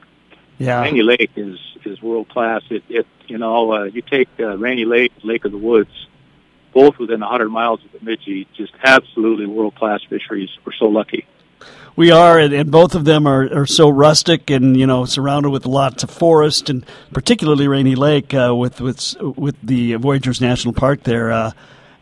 yeah. 0.58 0.80
Rainy 0.82 1.02
Lake 1.02 1.30
is 1.36 1.58
is 1.84 2.00
world 2.02 2.28
class. 2.28 2.62
It 2.70 2.82
it 2.88 3.06
you 3.26 3.38
know 3.38 3.72
uh, 3.72 3.84
you 3.84 4.02
take 4.02 4.28
uh, 4.40 4.56
Rainy 4.56 4.84
Lake, 4.84 5.12
Lake 5.22 5.44
of 5.44 5.52
the 5.52 5.58
Woods, 5.58 6.06
both 6.72 6.98
within 6.98 7.20
100 7.20 7.48
miles 7.50 7.84
of 7.84 7.92
Bemidji, 7.92 8.48
just 8.56 8.72
absolutely 8.82 9.46
world 9.46 9.74
class 9.74 10.00
fisheries. 10.08 10.50
We're 10.64 10.72
so 10.72 10.86
lucky. 10.86 11.26
We 11.94 12.10
are, 12.10 12.38
and, 12.38 12.52
and 12.52 12.70
both 12.70 12.94
of 12.94 13.06
them 13.06 13.26
are, 13.26 13.48
are 13.62 13.66
so 13.66 13.88
rustic 13.88 14.50
and 14.50 14.76
you 14.76 14.86
know 14.86 15.04
surrounded 15.04 15.50
with 15.50 15.66
lots 15.66 16.02
of 16.02 16.10
forest, 16.10 16.70
and 16.70 16.84
particularly 17.12 17.68
Rainy 17.68 17.94
Lake 17.94 18.32
uh, 18.34 18.54
with 18.56 18.80
with 18.80 19.14
with 19.20 19.56
the 19.62 19.94
Voyageurs 19.94 20.40
National 20.40 20.72
Park 20.72 21.02
there. 21.02 21.30
Uh, 21.30 21.52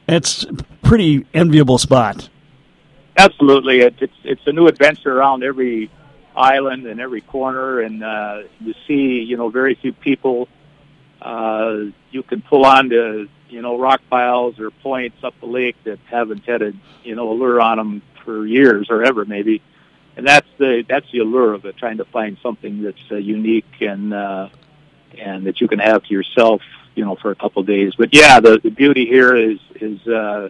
it's 0.08 0.46
pretty 0.82 1.26
enviable 1.34 1.78
spot. 1.78 2.28
Absolutely, 3.16 3.80
it, 3.80 3.94
it's 4.00 4.16
it's 4.24 4.46
a 4.46 4.52
new 4.52 4.66
adventure 4.66 5.16
around 5.16 5.44
every 5.44 5.90
island 6.36 6.86
and 6.86 7.00
every 7.00 7.20
corner, 7.20 7.80
and 7.80 8.02
uh, 8.02 8.42
you 8.60 8.74
see 8.86 9.20
you 9.20 9.36
know 9.36 9.48
very 9.48 9.74
few 9.74 9.92
people. 9.92 10.48
Uh, 11.22 11.84
you 12.10 12.22
can 12.22 12.42
pull 12.42 12.64
onto 12.64 13.28
you 13.48 13.62
know 13.62 13.78
rock 13.78 14.00
piles 14.10 14.58
or 14.58 14.70
points 14.70 15.22
up 15.22 15.34
the 15.40 15.46
lake 15.46 15.76
that 15.84 15.98
haven't 16.06 16.44
had 16.44 16.60
a 16.62 16.72
you 17.04 17.14
know 17.14 17.30
a 17.32 17.34
lure 17.34 17.60
on 17.60 17.78
them 17.78 18.02
for 18.24 18.46
years 18.46 18.88
or 18.90 19.04
ever 19.04 19.24
maybe, 19.24 19.62
and 20.16 20.26
that's 20.26 20.48
the 20.58 20.84
that's 20.88 21.10
the 21.12 21.20
allure 21.20 21.54
of 21.54 21.64
it, 21.64 21.76
trying 21.76 21.98
to 21.98 22.04
find 22.04 22.36
something 22.42 22.82
that's 22.82 22.98
uh, 23.12 23.16
unique 23.16 23.80
and 23.80 24.12
uh, 24.12 24.48
and 25.18 25.46
that 25.46 25.60
you 25.60 25.68
can 25.68 25.78
have 25.78 26.02
to 26.04 26.12
yourself 26.12 26.60
you 26.94 27.04
know 27.04 27.16
for 27.16 27.30
a 27.30 27.34
couple 27.34 27.60
of 27.60 27.66
days. 27.66 27.92
But 27.96 28.14
yeah, 28.14 28.40
the, 28.40 28.60
the 28.62 28.70
beauty 28.70 29.06
here 29.06 29.36
is 29.36 29.58
is 29.74 30.06
uh, 30.06 30.48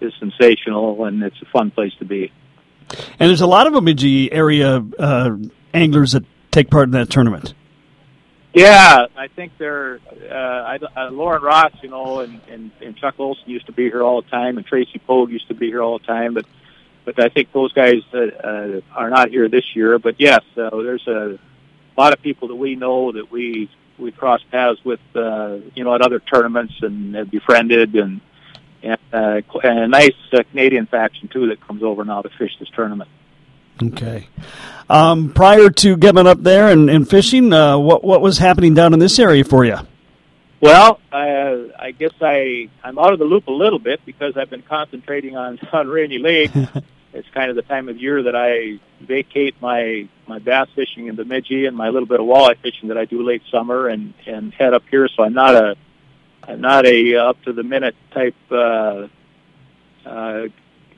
is 0.00 0.12
sensational, 0.18 1.04
and 1.04 1.22
it's 1.22 1.40
a 1.42 1.46
fun 1.46 1.70
place 1.70 1.92
to 1.98 2.04
be. 2.04 2.32
And 2.90 3.28
there's 3.28 3.40
a 3.40 3.46
lot 3.46 3.66
of 3.66 3.72
Bemidji 3.74 4.32
area 4.32 4.84
uh, 4.98 5.36
anglers 5.74 6.12
that 6.12 6.24
take 6.50 6.70
part 6.70 6.84
in 6.84 6.92
that 6.92 7.10
tournament. 7.10 7.54
Yeah, 8.54 9.06
I 9.16 9.28
think 9.28 9.52
they're 9.58 10.00
uh, 10.30 10.34
I, 10.34 10.78
uh, 10.96 11.10
Lauren 11.10 11.42
Ross, 11.42 11.72
you 11.82 11.90
know, 11.90 12.20
and, 12.20 12.40
and 12.48 12.70
and 12.80 12.96
Chuck 12.96 13.14
Olson 13.18 13.44
used 13.46 13.66
to 13.66 13.72
be 13.72 13.84
here 13.84 14.02
all 14.02 14.22
the 14.22 14.28
time, 14.28 14.56
and 14.56 14.66
Tracy 14.66 14.98
Pogue 15.06 15.30
used 15.30 15.48
to 15.48 15.54
be 15.54 15.66
here 15.66 15.82
all 15.82 15.98
the 15.98 16.06
time, 16.06 16.34
but 16.34 16.46
but 17.04 17.20
I 17.20 17.28
think 17.28 17.52
those 17.52 17.72
guys 17.72 18.02
uh, 18.12 18.18
uh, 18.18 18.80
are 18.94 19.10
not 19.10 19.30
here 19.30 19.48
this 19.48 19.64
year. 19.74 19.98
But 19.98 20.16
yes, 20.18 20.40
uh, 20.56 20.70
there's 20.70 21.06
a 21.06 21.38
lot 21.96 22.12
of 22.12 22.22
people 22.22 22.48
that 22.48 22.56
we 22.56 22.74
know 22.74 23.12
that 23.12 23.30
we 23.30 23.70
we 23.98 24.12
crossed 24.12 24.50
paths 24.50 24.78
with, 24.84 25.00
uh, 25.14 25.58
you 25.74 25.84
know, 25.84 25.94
at 25.94 26.02
other 26.02 26.20
tournaments 26.20 26.74
and 26.82 27.30
befriended, 27.30 27.94
and 27.94 28.20
and, 28.82 28.98
uh, 29.12 29.40
and 29.62 29.78
a 29.78 29.88
nice 29.88 30.14
uh, 30.32 30.42
Canadian 30.50 30.86
faction 30.86 31.28
too 31.28 31.48
that 31.48 31.60
comes 31.66 31.82
over 31.82 32.04
now 32.04 32.22
to 32.22 32.28
fish 32.38 32.52
this 32.60 32.68
tournament. 32.70 33.10
Okay. 33.82 34.28
Um, 34.90 35.32
prior 35.32 35.70
to 35.70 35.96
getting 35.96 36.26
up 36.26 36.42
there 36.42 36.68
and, 36.68 36.88
and 36.90 37.08
fishing, 37.08 37.52
uh, 37.52 37.78
what 37.78 38.02
what 38.02 38.20
was 38.20 38.38
happening 38.38 38.74
down 38.74 38.92
in 38.92 38.98
this 38.98 39.18
area 39.18 39.44
for 39.44 39.64
you? 39.64 39.78
Well, 40.60 41.00
uh, 41.12 41.56
I 41.78 41.92
guess 41.96 42.12
I 42.20 42.68
I'm 42.82 42.98
out 42.98 43.12
of 43.12 43.18
the 43.18 43.24
loop 43.24 43.46
a 43.46 43.52
little 43.52 43.78
bit 43.78 44.00
because 44.04 44.36
I've 44.36 44.50
been 44.50 44.62
concentrating 44.62 45.36
on 45.36 45.58
on 45.72 45.88
Rainy 45.88 46.18
Lake. 46.18 46.50
It's 47.12 47.28
kind 47.30 47.50
of 47.50 47.56
the 47.56 47.62
time 47.62 47.88
of 47.88 47.96
year 47.96 48.22
that 48.24 48.36
I 48.36 48.78
vacate 49.00 49.60
my 49.60 50.08
my 50.26 50.38
bass 50.38 50.68
fishing 50.74 51.06
in 51.06 51.16
Bemidji 51.16 51.66
and 51.66 51.76
my 51.76 51.88
little 51.88 52.06
bit 52.06 52.20
of 52.20 52.26
walleye 52.26 52.58
fishing 52.58 52.88
that 52.88 52.98
I 52.98 53.04
do 53.06 53.22
late 53.22 53.42
summer 53.50 53.88
and 53.88 54.14
and 54.26 54.52
head 54.52 54.74
up 54.74 54.82
here. 54.90 55.08
So 55.08 55.22
I'm 55.22 55.34
not 55.34 55.54
a 55.54 55.76
I'm 56.42 56.60
not 56.60 56.86
a 56.86 57.16
up 57.16 57.42
to 57.42 57.52
the 57.52 57.62
minute 57.62 57.94
type 58.12 58.36
uh, 58.50 59.08
uh, 60.04 60.48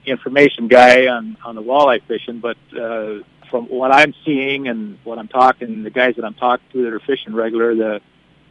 information 0.04 0.68
guy 0.68 1.06
on 1.08 1.36
on 1.44 1.54
the 1.54 1.62
walleye 1.62 2.02
fishing, 2.02 2.40
but 2.40 2.56
uh, 2.76 3.20
from 3.50 3.66
what 3.66 3.92
I'm 3.92 4.14
seeing 4.24 4.68
and 4.68 4.98
what 5.04 5.18
I'm 5.18 5.28
talking, 5.28 5.82
the 5.82 5.90
guys 5.90 6.16
that 6.16 6.24
I'm 6.24 6.34
talking 6.34 6.66
to 6.72 6.84
that 6.84 6.92
are 6.92 7.00
fishing 7.00 7.34
regular, 7.34 7.74
the 7.74 8.00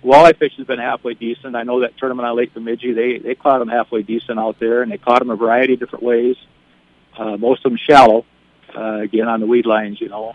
walleye 0.04 0.38
fish 0.38 0.54
has 0.58 0.68
been 0.68 0.80
halfway 0.80 1.14
decent. 1.14 1.56
I 1.56 1.64
know 1.64 1.82
that 1.82 1.98
tournament 1.98 2.28
on 2.28 2.36
Lake 2.38 2.54
Bemidji, 2.54 2.94
they 2.94 3.18
they 3.18 3.36
caught 3.36 3.60
them 3.60 3.70
halfway 3.70 4.04
decent 4.04 4.40
out 4.40 4.60
there, 4.60 4.82
and 4.82 4.92
they 4.92 4.98
caught 4.98 5.20
them 5.20 5.30
a 5.30 5.36
variety 5.36 5.74
of 5.74 5.80
different 5.80 6.04
ways. 6.04 6.38
Uh, 7.18 7.38
most 7.38 7.66
of 7.66 7.72
them 7.72 7.80
shallow, 7.90 8.26
uh, 8.76 9.00
again 9.00 9.28
on 9.28 9.40
the 9.40 9.48
weed 9.48 9.66
lines, 9.66 10.00
you 10.00 10.10
know. 10.10 10.34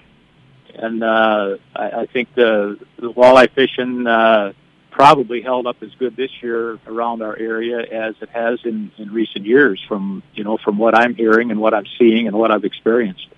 And 0.74 1.02
uh, 1.04 1.56
I, 1.74 1.90
I 1.90 2.06
think 2.06 2.34
the 2.34 2.78
the 2.98 3.12
walleye 3.12 3.50
fishing 3.50 4.06
uh, 4.06 4.52
probably 4.90 5.40
held 5.40 5.66
up 5.66 5.76
as 5.82 5.90
good 5.98 6.16
this 6.16 6.30
year 6.42 6.78
around 6.86 7.22
our 7.22 7.36
area 7.36 7.80
as 7.80 8.14
it 8.20 8.28
has 8.30 8.58
in 8.64 8.90
in 8.98 9.12
recent 9.12 9.46
years. 9.46 9.80
From 9.86 10.22
you 10.34 10.44
know 10.44 10.58
from 10.58 10.78
what 10.78 10.96
I'm 10.96 11.14
hearing 11.14 11.50
and 11.50 11.60
what 11.60 11.74
I'm 11.74 11.86
seeing 11.98 12.26
and 12.26 12.36
what 12.36 12.50
I've 12.50 12.64
experienced. 12.64 13.28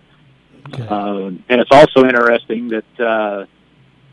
Okay. 0.68 0.86
Uh, 0.88 1.30
and 1.48 1.60
it's 1.60 1.70
also 1.70 2.04
interesting 2.04 2.68
that 2.68 3.00
uh, 3.00 3.46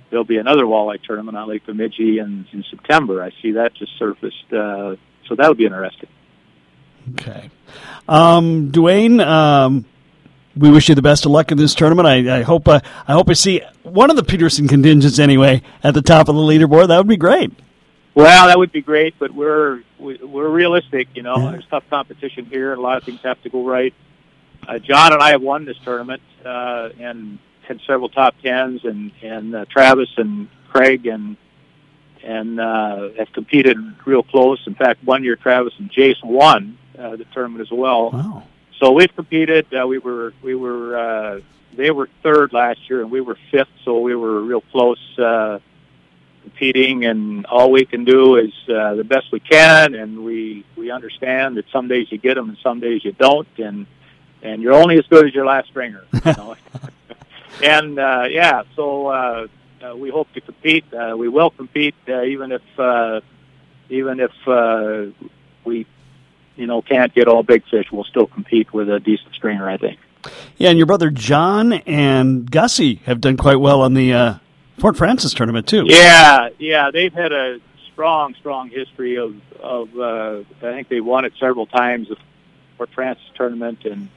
there'll 0.09 0.23
be 0.23 0.37
another 0.37 0.65
walleye 0.65 1.01
tournament 1.01 1.35
on 1.35 1.49
Lake 1.49 1.65
Bemidji 1.65 2.19
in, 2.19 2.45
in 2.51 2.63
September. 2.69 3.23
I 3.23 3.31
see 3.41 3.53
that 3.53 3.73
just 3.73 3.97
surfaced, 3.97 4.53
uh, 4.53 4.95
so 5.27 5.35
that'll 5.35 5.55
be 5.55 5.65
interesting. 5.65 6.09
Okay. 7.11 7.49
Um, 8.07 8.69
Duane, 8.71 9.19
um, 9.19 9.85
we 10.55 10.69
wish 10.69 10.89
you 10.89 10.95
the 10.95 11.01
best 11.01 11.25
of 11.25 11.31
luck 11.31 11.51
in 11.51 11.57
this 11.57 11.73
tournament. 11.75 12.07
I, 12.07 12.39
I 12.39 12.41
hope 12.43 12.67
uh, 12.67 12.79
I 13.07 13.13
hope 13.13 13.29
I 13.29 13.33
see 13.33 13.61
one 13.83 14.09
of 14.09 14.15
the 14.15 14.23
Peterson 14.23 14.67
contingents 14.67 15.19
anyway 15.19 15.61
at 15.83 15.93
the 15.93 16.01
top 16.01 16.29
of 16.29 16.35
the 16.35 16.41
leaderboard. 16.41 16.87
That 16.89 16.97
would 16.97 17.07
be 17.07 17.17
great. 17.17 17.51
Well, 18.15 18.47
that 18.47 18.57
would 18.59 18.71
be 18.71 18.81
great, 18.81 19.15
but 19.19 19.31
we're 19.31 19.81
we, 19.99 20.17
we're 20.17 20.49
realistic. 20.49 21.07
You 21.15 21.23
know, 21.23 21.35
Yeah. 21.37 21.51
there's 21.51 21.65
tough 21.69 21.83
competition 21.89 22.45
here. 22.45 22.71
and 22.71 22.79
A 22.79 22.81
lot 22.83 22.97
of 22.97 23.03
things 23.03 23.19
have 23.23 23.41
to 23.43 23.49
go 23.49 23.65
right. 23.65 23.93
Uh, 24.67 24.77
John 24.79 25.11
and 25.13 25.21
I 25.21 25.31
have 25.31 25.41
won 25.41 25.65
this 25.65 25.77
tournament 25.83 26.21
uh, 26.45 26.89
and 26.99 27.39
had 27.67 27.79
several 27.87 28.09
top 28.09 28.35
tens, 28.43 28.81
and 28.85 29.11
and 29.23 29.55
uh, 29.55 29.65
Travis 29.69 30.09
and 30.17 30.47
Craig 30.69 31.07
and 31.07 31.37
and 32.23 32.59
uh, 32.59 33.09
have 33.17 33.31
competed 33.33 33.77
real 34.05 34.23
close. 34.23 34.61
In 34.67 34.75
fact, 34.75 35.03
one 35.03 35.23
year 35.23 35.35
Travis 35.35 35.73
and 35.79 35.89
Jason 35.91 36.29
won 36.29 36.77
uh, 36.97 37.15
the 37.15 37.25
tournament 37.25 37.61
as 37.61 37.71
well. 37.71 38.11
Wow. 38.11 38.43
So 38.79 38.91
we've 38.91 39.13
competed. 39.15 39.67
Uh, 39.73 39.87
we 39.87 39.97
were 39.97 40.33
we 40.41 40.55
were 40.55 40.97
uh, 40.97 41.39
they 41.73 41.91
were 41.91 42.09
third 42.21 42.53
last 42.53 42.89
year, 42.89 43.01
and 43.01 43.11
we 43.11 43.21
were 43.21 43.37
fifth. 43.51 43.69
So 43.85 43.99
we 43.99 44.15
were 44.15 44.41
real 44.41 44.61
close 44.61 45.19
uh, 45.19 45.59
competing, 46.41 47.05
and 47.05 47.45
all 47.45 47.71
we 47.71 47.85
can 47.85 48.03
do 48.03 48.37
is 48.37 48.53
uh, 48.69 48.95
the 48.95 49.03
best 49.03 49.31
we 49.31 49.39
can. 49.39 49.95
And 49.95 50.23
we 50.23 50.65
we 50.75 50.91
understand 50.91 51.57
that 51.57 51.65
some 51.71 51.87
days 51.87 52.11
you 52.11 52.17
get 52.17 52.35
them, 52.35 52.49
and 52.49 52.57
some 52.59 52.79
days 52.79 53.03
you 53.05 53.13
don't. 53.13 53.47
And 53.57 53.85
and 54.41 54.61
you're 54.61 54.73
only 54.73 54.97
as 54.97 55.05
good 55.07 55.25
as 55.27 55.33
your 55.33 55.45
last 55.45 55.69
stringer. 55.69 56.03
You 56.13 56.21
know? 56.37 56.55
and 57.63 57.99
uh, 57.99 58.25
yeah, 58.29 58.63
so 58.75 59.07
uh, 59.07 59.47
uh, 59.83 59.95
we 59.95 60.09
hope 60.09 60.31
to 60.33 60.41
compete. 60.41 60.85
Uh, 60.93 61.15
we 61.17 61.27
will 61.27 61.49
compete, 61.49 61.95
uh, 62.07 62.23
even 62.23 62.51
if 62.51 62.61
uh, 62.77 63.21
even 63.89 64.19
if 64.19 64.31
uh, 64.47 65.05
we, 65.65 65.85
you 66.55 66.67
know, 66.67 66.81
can't 66.81 67.13
get 67.13 67.27
all 67.27 67.43
big 67.43 67.63
fish. 67.69 67.91
We'll 67.91 68.03
still 68.03 68.27
compete 68.27 68.73
with 68.73 68.89
a 68.89 68.99
decent 68.99 69.33
stringer, 69.33 69.69
I 69.69 69.77
think. 69.77 69.99
Yeah, 70.57 70.69
and 70.69 70.77
your 70.77 70.85
brother 70.85 71.09
John 71.09 71.73
and 71.73 72.49
Gussie 72.49 72.95
have 73.05 73.19
done 73.19 73.37
quite 73.37 73.59
well 73.59 73.81
on 73.81 73.93
the 73.93 74.13
uh, 74.13 74.33
Fort 74.77 74.95
Frances 74.97 75.33
tournament 75.33 75.67
too. 75.67 75.83
Yeah, 75.85 76.49
yeah, 76.59 76.91
they've 76.91 77.13
had 77.13 77.31
a 77.31 77.59
strong, 77.91 78.35
strong 78.35 78.69
history 78.69 79.17
of 79.17 79.35
of. 79.59 79.97
Uh, 79.97 80.43
I 80.57 80.71
think 80.71 80.87
they 80.87 81.01
won 81.01 81.25
it 81.25 81.33
several 81.39 81.65
times, 81.65 82.09
the 82.09 82.17
Fort 82.77 82.89
Frances 82.91 83.25
tournament, 83.35 83.85
and 83.85 84.09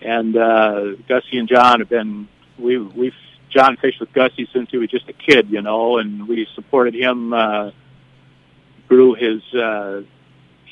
and 0.00 0.36
uh, 0.36 0.94
Gussie 1.08 1.38
and 1.38 1.48
John 1.48 1.80
have 1.80 1.88
been 1.88 2.28
we 2.58 2.78
we've 2.78 3.14
John 3.50 3.76
fished 3.76 4.00
with 4.00 4.12
Gussie 4.12 4.48
since 4.52 4.70
he 4.70 4.78
was 4.78 4.90
just 4.90 5.08
a 5.08 5.12
kid, 5.12 5.50
you 5.50 5.60
know, 5.62 5.98
and 5.98 6.26
we 6.26 6.46
supported 6.54 6.94
him. 6.94 7.32
Uh, 7.32 7.70
grew 8.88 9.14
his 9.14 9.42
uh, 9.54 10.02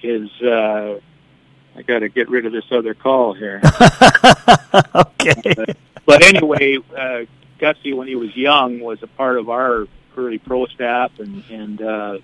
his. 0.03 0.31
Uh, 0.43 1.01
I 1.75 1.81
got 1.83 2.01
to 2.01 2.11
get 2.11 2.29
rid 2.29 2.45
of 2.45 2.53
this 2.53 2.67
other 2.71 2.93
call 2.93 3.33
here. 3.33 3.63
okay. 4.95 5.55
but 6.05 6.23
anyway, 6.23 6.77
uh, 6.95 7.21
Gussie, 7.59 7.95
when 7.95 8.09
he 8.09 8.15
was 8.15 8.37
young, 8.37 8.81
was 8.81 9.03
a 9.03 9.07
part 9.07 9.39
of 9.39 9.49
our 9.49 9.87
early 10.17 10.39
pro 10.39 10.67
staff, 10.67 11.13
and 11.19 11.43
and 11.51 11.81
uh, 11.81 12.19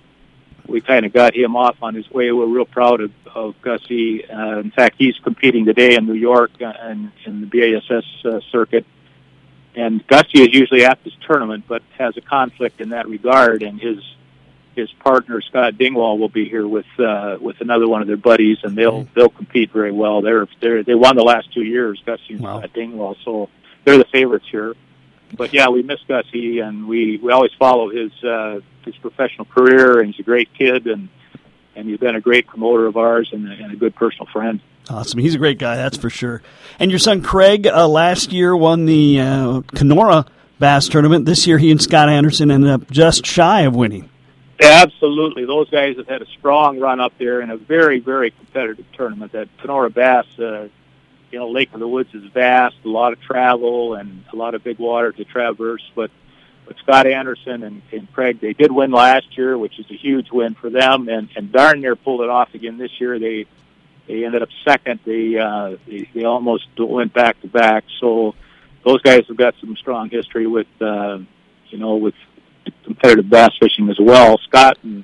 we 0.67 0.81
kind 0.81 1.05
of 1.05 1.13
got 1.13 1.35
him 1.35 1.55
off 1.55 1.77
on 1.81 1.95
his 1.95 2.09
way. 2.11 2.31
We're 2.31 2.45
real 2.45 2.65
proud 2.65 3.01
of, 3.01 3.11
of 3.33 3.61
Gussie. 3.61 4.29
Uh, 4.29 4.59
in 4.59 4.71
fact, 4.71 4.95
he's 4.97 5.17
competing 5.19 5.65
today 5.65 5.95
in 5.95 6.05
New 6.05 6.13
York 6.13 6.51
uh, 6.61 6.65
and 6.79 7.11
in 7.25 7.41
the 7.41 7.47
BASS 7.47 8.25
uh, 8.25 8.39
circuit. 8.51 8.85
And 9.75 10.05
Gussie 10.07 10.41
is 10.41 10.53
usually 10.53 10.85
at 10.85 11.03
this 11.03 11.13
tournament, 11.25 11.65
but 11.67 11.81
has 11.97 12.17
a 12.17 12.21
conflict 12.21 12.81
in 12.81 12.89
that 12.89 13.07
regard. 13.07 13.63
And 13.63 13.79
his 13.79 13.97
his 14.75 14.89
partner 15.03 15.41
Scott 15.41 15.77
Dingwall 15.77 16.17
will 16.17 16.29
be 16.29 16.47
here 16.47 16.67
with 16.67 16.85
uh, 16.99 17.37
with 17.41 17.59
another 17.61 17.87
one 17.87 18.01
of 18.01 18.07
their 18.07 18.17
buddies, 18.17 18.57
and 18.63 18.75
they'll 18.75 19.07
they'll 19.15 19.29
compete 19.29 19.71
very 19.71 19.91
well. 19.91 20.21
They're 20.21 20.47
they 20.61 20.81
they 20.83 20.95
won 20.95 21.15
the 21.15 21.23
last 21.23 21.53
two 21.53 21.63
years, 21.63 22.01
Gussie 22.05 22.33
and 22.35 22.41
Wow. 22.41 22.59
Scott 22.59 22.73
Dingwall, 22.73 23.15
so 23.25 23.49
they're 23.85 23.97
the 23.97 24.05
favorites 24.11 24.45
here. 24.49 24.75
But 25.35 25.53
yeah, 25.53 25.69
we 25.69 25.83
miss 25.83 25.99
Gussie, 26.07 26.59
and 26.59 26.87
we 26.87 27.17
we 27.17 27.31
always 27.31 27.51
follow 27.59 27.89
his 27.89 28.11
uh, 28.23 28.61
his 28.85 28.95
professional 28.97 29.45
career, 29.45 29.99
and 29.99 30.07
he's 30.13 30.19
a 30.19 30.23
great 30.23 30.49
kid, 30.53 30.87
and 30.87 31.09
and 31.75 31.87
he's 31.87 31.99
been 31.99 32.15
a 32.15 32.21
great 32.21 32.47
promoter 32.47 32.87
of 32.87 32.97
ours 32.97 33.29
and 33.31 33.47
a, 33.47 33.51
and 33.53 33.71
a 33.71 33.75
good 33.75 33.95
personal 33.95 34.27
friend. 34.31 34.59
Awesome. 34.89 35.19
He's 35.19 35.35
a 35.35 35.37
great 35.37 35.59
guy, 35.59 35.75
that's 35.75 35.97
for 35.97 36.09
sure. 36.09 36.41
And 36.79 36.89
your 36.89 36.97
son 36.99 37.21
Craig 37.21 37.67
uh, 37.67 37.87
last 37.87 38.31
year 38.31 38.55
won 38.57 38.85
the 38.85 39.19
uh, 39.21 39.61
Kenora 39.75 40.25
Bass 40.57 40.87
Tournament. 40.87 41.25
This 41.25 41.45
year, 41.45 41.59
he 41.59 41.69
and 41.69 41.79
Scott 41.79 42.09
Anderson 42.09 42.49
ended 42.49 42.71
up 42.71 42.89
just 42.89 43.23
shy 43.25 43.61
of 43.61 43.75
winning. 43.75 44.09
Absolutely, 44.61 45.45
those 45.45 45.69
guys 45.69 45.95
have 45.97 46.07
had 46.07 46.21
a 46.21 46.25
strong 46.37 46.79
run 46.79 46.99
up 46.99 47.13
there 47.17 47.39
in 47.39 47.49
a 47.49 47.55
very, 47.55 47.99
very 47.99 48.31
competitive 48.31 48.85
tournament. 48.93 49.31
That 49.31 49.47
Kenora 49.59 49.89
Bass, 49.89 50.25
uh, 50.37 50.67
you 51.31 51.39
know, 51.39 51.49
Lake 51.49 51.73
of 51.73 51.79
the 51.79 51.87
Woods 51.87 52.13
is 52.13 52.23
vast, 52.33 52.75
a 52.83 52.89
lot 52.89 53.13
of 53.13 53.21
travel 53.21 53.93
and 53.93 54.25
a 54.33 54.35
lot 54.35 54.55
of 54.55 54.63
big 54.63 54.77
water 54.77 55.13
to 55.13 55.23
traverse. 55.23 55.83
But 55.95 56.11
but 56.65 56.77
Scott 56.79 57.07
Anderson 57.07 57.63
and, 57.63 57.81
and 57.91 58.11
Craig, 58.13 58.41
they 58.41 58.53
did 58.53 58.71
win 58.71 58.91
last 58.91 59.37
year, 59.37 59.57
which 59.57 59.79
is 59.79 59.89
a 59.89 59.95
huge 59.95 60.29
win 60.29 60.55
for 60.55 60.69
them, 60.69 61.07
and 61.07 61.29
and 61.37 61.51
darn 61.53 61.79
near 61.79 61.95
pulled 61.95 62.21
it 62.21 62.29
off 62.29 62.53
again 62.53 62.77
this 62.77 62.91
year. 62.99 63.17
They 63.17 63.45
they 64.07 64.25
ended 64.25 64.41
up 64.41 64.49
second. 64.65 64.99
They 65.05 65.37
uh, 65.37 65.77
they, 65.87 66.09
they 66.13 66.25
almost 66.25 66.67
went 66.77 67.13
back 67.13 67.39
to 67.41 67.47
back. 67.47 67.85
So 68.01 68.35
those 68.83 69.01
guys 69.01 69.25
have 69.27 69.37
got 69.37 69.55
some 69.61 69.77
strong 69.77 70.09
history 70.09 70.47
with 70.47 70.67
uh, 70.81 71.19
you 71.69 71.77
know 71.77 71.95
with 71.95 72.15
competitive 72.99 73.29
bass 73.29 73.51
fishing 73.59 73.89
as 73.89 73.99
well. 73.99 74.37
Scott 74.47 74.77
and 74.83 75.03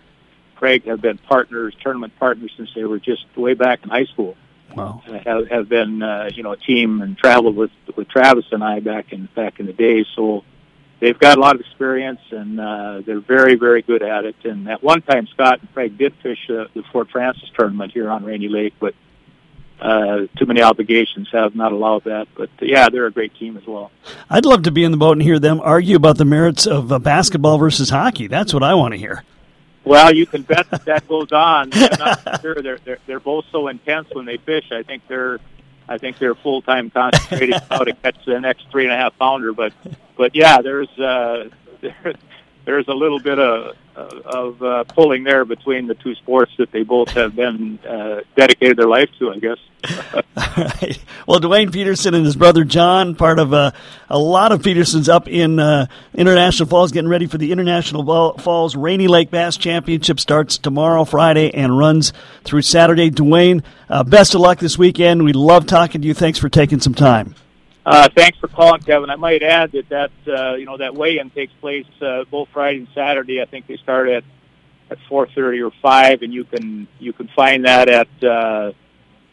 Craig 0.55 0.85
have 0.85 1.01
been 1.01 1.17
partners, 1.17 1.75
tournament 1.81 2.13
partners 2.19 2.51
since 2.57 2.69
they 2.75 2.83
were 2.83 2.99
just 2.99 3.25
way 3.35 3.53
back 3.53 3.83
in 3.83 3.89
high 3.89 4.05
school. 4.05 4.35
Wow. 4.75 5.01
Uh, 5.07 5.19
have 5.25 5.47
have 5.47 5.69
been 5.69 6.01
uh, 6.01 6.29
you 6.33 6.43
know 6.43 6.51
a 6.51 6.57
team 6.57 7.01
and 7.01 7.17
traveled 7.17 7.55
with 7.55 7.71
with 7.95 8.09
Travis 8.09 8.45
and 8.51 8.63
I 8.63 8.79
back 8.79 9.13
in 9.13 9.29
back 9.35 9.59
in 9.59 9.67
the 9.67 9.73
day. 9.73 10.05
So 10.15 10.43
they've 10.99 11.17
got 11.17 11.37
a 11.37 11.41
lot 11.41 11.55
of 11.55 11.61
experience 11.61 12.19
and 12.31 12.59
uh, 12.59 13.01
they're 13.05 13.21
very 13.21 13.55
very 13.55 13.81
good 13.81 14.03
at 14.03 14.25
it. 14.25 14.35
And 14.43 14.67
at 14.69 14.83
one 14.83 15.01
time, 15.01 15.27
Scott 15.27 15.61
and 15.61 15.73
Craig 15.73 15.97
did 15.97 16.13
fish 16.21 16.49
uh, 16.49 16.65
the 16.73 16.83
Fort 16.91 17.09
Frances 17.09 17.49
tournament 17.57 17.93
here 17.93 18.09
on 18.09 18.25
Rainy 18.25 18.49
Lake, 18.49 18.73
but 18.79 18.95
uh, 19.79 20.27
too 20.37 20.45
many 20.45 20.61
obligations 20.61 21.29
have 21.31 21.55
not 21.55 21.71
allowed 21.71 22.05
that. 22.05 22.27
But 22.35 22.49
uh, 22.61 22.65
yeah, 22.65 22.89
they're 22.89 23.05
a 23.05 23.11
great 23.11 23.35
team 23.35 23.57
as 23.57 23.65
well. 23.65 23.91
I'd 24.29 24.45
love 24.45 24.63
to 24.63 24.71
be 24.71 24.83
in 24.83 24.91
the 24.91 24.97
boat 24.97 25.13
and 25.13 25.21
hear 25.21 25.39
them 25.39 25.59
argue 25.61 25.95
about 25.95 26.17
the 26.17 26.25
merits 26.25 26.65
of 26.65 26.91
uh, 26.91 26.99
basketball 26.99 27.57
versus 27.57 27.89
hockey. 27.89 28.27
That's 28.27 28.53
what 28.53 28.63
I 28.63 28.73
want 28.73 28.93
to 28.93 28.97
hear. 28.97 29.23
Well, 29.83 30.13
you 30.15 30.25
can 30.25 30.41
bet 30.41 30.69
that, 30.71 30.85
that 30.85 31.07
goes 31.07 31.31
on. 31.31 31.69
I'm 31.73 31.99
not 31.99 32.41
sure 32.41 32.55
they're, 32.55 32.79
they're 32.79 32.97
they're 33.05 33.19
both 33.19 33.45
so 33.51 33.67
intense 33.67 34.07
when 34.13 34.25
they 34.25 34.37
fish. 34.37 34.71
I 34.71 34.83
think 34.83 35.03
they're 35.07 35.39
I 35.87 35.97
think 35.97 36.17
they're 36.17 36.35
full 36.35 36.61
time 36.61 36.89
concentrated 36.89 37.61
how 37.69 37.83
to 37.83 37.93
catch 37.93 38.23
the 38.25 38.39
next 38.39 38.69
three 38.71 38.85
and 38.85 38.93
a 38.93 38.97
half 38.97 39.17
pounder. 39.17 39.53
But 39.53 39.73
but 40.17 40.35
yeah, 40.35 40.61
there's 40.61 40.89
uh, 40.97 41.49
there, 41.81 42.15
there's 42.65 42.87
a 42.87 42.93
little 42.93 43.19
bit 43.19 43.39
of 43.39 43.75
of 43.95 44.61
uh, 44.61 44.83
pulling 44.83 45.23
there 45.23 45.45
between 45.45 45.87
the 45.87 45.95
two 45.95 46.15
sports 46.15 46.51
that 46.57 46.71
they 46.71 46.83
both 46.83 47.09
have 47.09 47.33
been 47.35 47.79
uh, 47.87 48.21
dedicated 48.35 48.77
their 48.77 48.87
life 48.87 49.09
to. 49.19 49.31
I 49.31 49.39
guess. 49.39 49.57
All 50.13 50.23
right. 50.57 50.99
Well, 51.27 51.39
Duane 51.39 51.71
Peterson 51.71 52.13
and 52.13 52.25
his 52.25 52.35
brother 52.35 52.63
John, 52.63 53.15
part 53.15 53.39
of 53.39 53.53
uh, 53.53 53.71
a 54.09 54.17
lot 54.17 54.51
of 54.51 54.63
Petersons 54.63 55.07
up 55.07 55.27
in 55.27 55.59
uh, 55.59 55.87
International 56.13 56.67
Falls, 56.67 56.91
getting 56.91 57.09
ready 57.09 57.27
for 57.27 57.37
the 57.37 57.51
International 57.51 58.35
Falls 58.37 58.75
Rainy 58.75 59.07
Lake 59.07 59.31
Bass 59.31 59.57
Championship. 59.57 60.19
Starts 60.19 60.57
tomorrow, 60.57 61.05
Friday, 61.05 61.53
and 61.53 61.77
runs 61.77 62.13
through 62.43 62.63
Saturday. 62.63 63.09
Duane, 63.09 63.63
uh, 63.89 64.03
best 64.03 64.35
of 64.35 64.41
luck 64.41 64.59
this 64.59 64.77
weekend. 64.77 65.23
We 65.23 65.33
love 65.33 65.67
talking 65.67 66.01
to 66.01 66.07
you. 66.07 66.13
Thanks 66.13 66.39
for 66.39 66.49
taking 66.49 66.79
some 66.79 66.95
time. 66.95 67.35
Uh, 67.85 68.09
thanks 68.15 68.37
for 68.39 68.47
calling, 68.47 68.81
Kevin. 68.81 69.11
I 69.11 69.15
might 69.15 69.43
add 69.43 69.71
that 69.73 69.89
that 69.89 70.11
uh, 70.27 70.55
you 70.55 70.65
know 70.65 70.77
that 70.77 70.95
weigh-in 70.95 71.29
takes 71.29 71.53
place 71.61 71.85
uh, 72.01 72.23
both 72.31 72.49
Friday 72.51 72.79
and 72.79 72.87
Saturday. 72.95 73.41
I 73.41 73.45
think 73.45 73.67
they 73.67 73.77
start 73.77 74.09
at 74.09 74.23
at 74.89 74.97
four 75.07 75.27
thirty 75.27 75.61
or 75.61 75.71
five, 75.81 76.23
and 76.23 76.33
you 76.33 76.43
can 76.45 76.87
you 76.99 77.13
can 77.13 77.27
find 77.35 77.65
that 77.65 77.87
at 77.87 78.07
uh, 78.23 78.71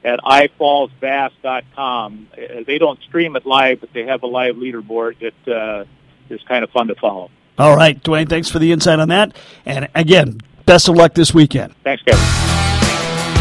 at 0.04 0.18
ifallsbass.com. 0.20 2.28
Uh, 2.32 2.36
They 2.66 2.76
don't 2.78 3.00
stream 3.02 3.36
it 3.36 3.46
live, 3.46 3.80
but 3.80 3.92
they 3.94 4.04
have 4.04 4.22
a 4.22 4.26
live 4.26 4.56
leaderboard 4.56 5.16
that 5.20 5.48
uh, 5.52 5.84
is 6.28 6.42
kind 6.42 6.62
of 6.64 6.70
fun 6.70 6.88
to 6.88 6.94
follow. 6.96 7.30
All 7.58 7.74
right, 7.76 8.02
Duane, 8.02 8.26
thanks 8.26 8.48
for 8.50 8.58
the 8.58 8.72
insight 8.72 8.98
on 8.98 9.08
that. 9.08 9.34
And 9.64 9.88
again, 9.94 10.40
best 10.66 10.88
of 10.88 10.96
luck 10.96 11.14
this 11.14 11.32
weekend. 11.34 11.74
Thanks, 11.84 12.02
Kevin. 12.02 12.81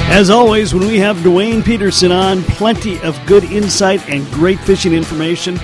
As 0.10 0.30
always, 0.30 0.74
when 0.74 0.88
we 0.88 0.98
have 1.00 1.22
Duane 1.24 1.64
Peterson 1.64 2.12
on, 2.12 2.44
plenty 2.44 3.00
of 3.02 3.20
good 3.26 3.44
insight 3.46 4.08
and 4.10 4.26
great 4.32 4.60
fishing 4.60 4.94
information. 4.94 5.60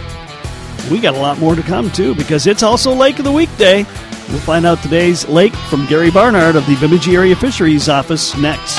We 0.89 0.99
got 0.99 1.15
a 1.15 1.19
lot 1.19 1.37
more 1.39 1.55
to 1.55 1.61
come, 1.61 1.91
too, 1.91 2.15
because 2.15 2.47
it's 2.47 2.63
also 2.63 2.93
Lake 2.93 3.19
of 3.19 3.25
the 3.25 3.31
Weekday. 3.31 3.85
We'll 4.29 4.39
find 4.39 4.65
out 4.65 4.81
today's 4.81 5.27
lake 5.27 5.53
from 5.53 5.85
Gary 5.87 6.11
Barnard 6.11 6.55
of 6.55 6.65
the 6.65 6.75
Bemidji 6.77 7.15
Area 7.15 7.35
Fisheries 7.35 7.89
Office 7.89 8.35
next. 8.37 8.77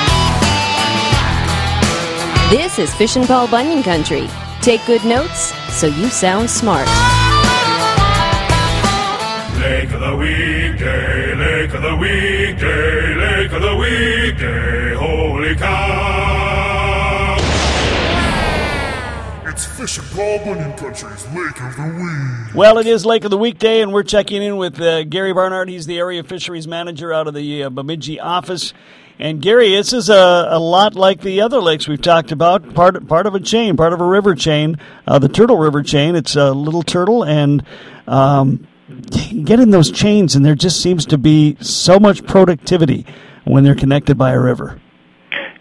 This 2.50 2.78
is 2.78 2.94
Fishin' 2.94 3.26
Paul 3.26 3.46
Bunyan 3.48 3.82
Country. 3.82 4.26
Take 4.62 4.84
good 4.86 5.04
notes 5.04 5.52
so 5.70 5.86
you 5.86 6.08
sound 6.08 6.48
smart. 6.48 6.88
Lake 9.60 9.92
of 9.92 10.00
the 10.00 10.16
weekday, 10.16 11.34
lake 11.34 11.74
of 11.74 11.82
the 11.82 11.96
weekday, 11.96 13.14
lake 13.16 13.52
of 13.52 13.60
the 13.60 13.76
weekday, 13.76 14.94
holy 14.94 15.18
cow! 15.18 15.27
It's 19.48 19.66
Fish 19.66 19.98
and 19.98 20.78
Country's 20.78 21.26
Lake 21.34 21.60
of 21.60 21.76
the 21.76 21.92
Week. 21.96 22.54
Well, 22.54 22.78
it 22.78 22.86
is 22.86 23.04
Lake 23.04 23.24
of 23.24 23.32
the 23.32 23.38
Weekday, 23.38 23.80
and 23.80 23.92
we're 23.92 24.04
checking 24.04 24.40
in 24.40 24.56
with 24.56 24.80
uh, 24.80 25.02
Gary 25.02 25.32
Barnard. 25.32 25.68
He's 25.68 25.86
the 25.86 25.98
Area 25.98 26.22
Fisheries 26.22 26.68
Manager 26.68 27.12
out 27.12 27.26
of 27.26 27.34
the 27.34 27.64
uh, 27.64 27.70
Bemidji 27.70 28.20
office. 28.20 28.72
And 29.18 29.42
Gary, 29.42 29.70
this 29.70 29.92
is 29.92 30.08
a, 30.08 30.46
a 30.50 30.60
lot 30.60 30.94
like 30.94 31.22
the 31.22 31.40
other 31.40 31.60
lakes 31.60 31.88
we've 31.88 32.00
talked 32.00 32.30
about. 32.30 32.72
Part 32.72 33.08
part 33.08 33.26
of 33.26 33.34
a 33.34 33.40
chain, 33.40 33.76
part 33.76 33.92
of 33.92 34.00
a 34.00 34.06
river 34.06 34.36
chain, 34.36 34.76
uh, 35.08 35.18
the 35.18 35.28
Turtle 35.28 35.58
River 35.58 35.82
chain. 35.82 36.14
It's 36.14 36.36
a 36.36 36.52
little 36.52 36.84
turtle, 36.84 37.24
and 37.24 37.64
um, 38.06 38.68
get 39.10 39.58
in 39.58 39.70
those 39.70 39.90
chains, 39.90 40.36
and 40.36 40.46
there 40.46 40.54
just 40.54 40.80
seems 40.80 41.04
to 41.06 41.18
be 41.18 41.56
so 41.60 41.98
much 41.98 42.24
productivity 42.24 43.04
when 43.44 43.64
they're 43.64 43.74
connected 43.74 44.16
by 44.16 44.30
a 44.30 44.38
river. 44.38 44.80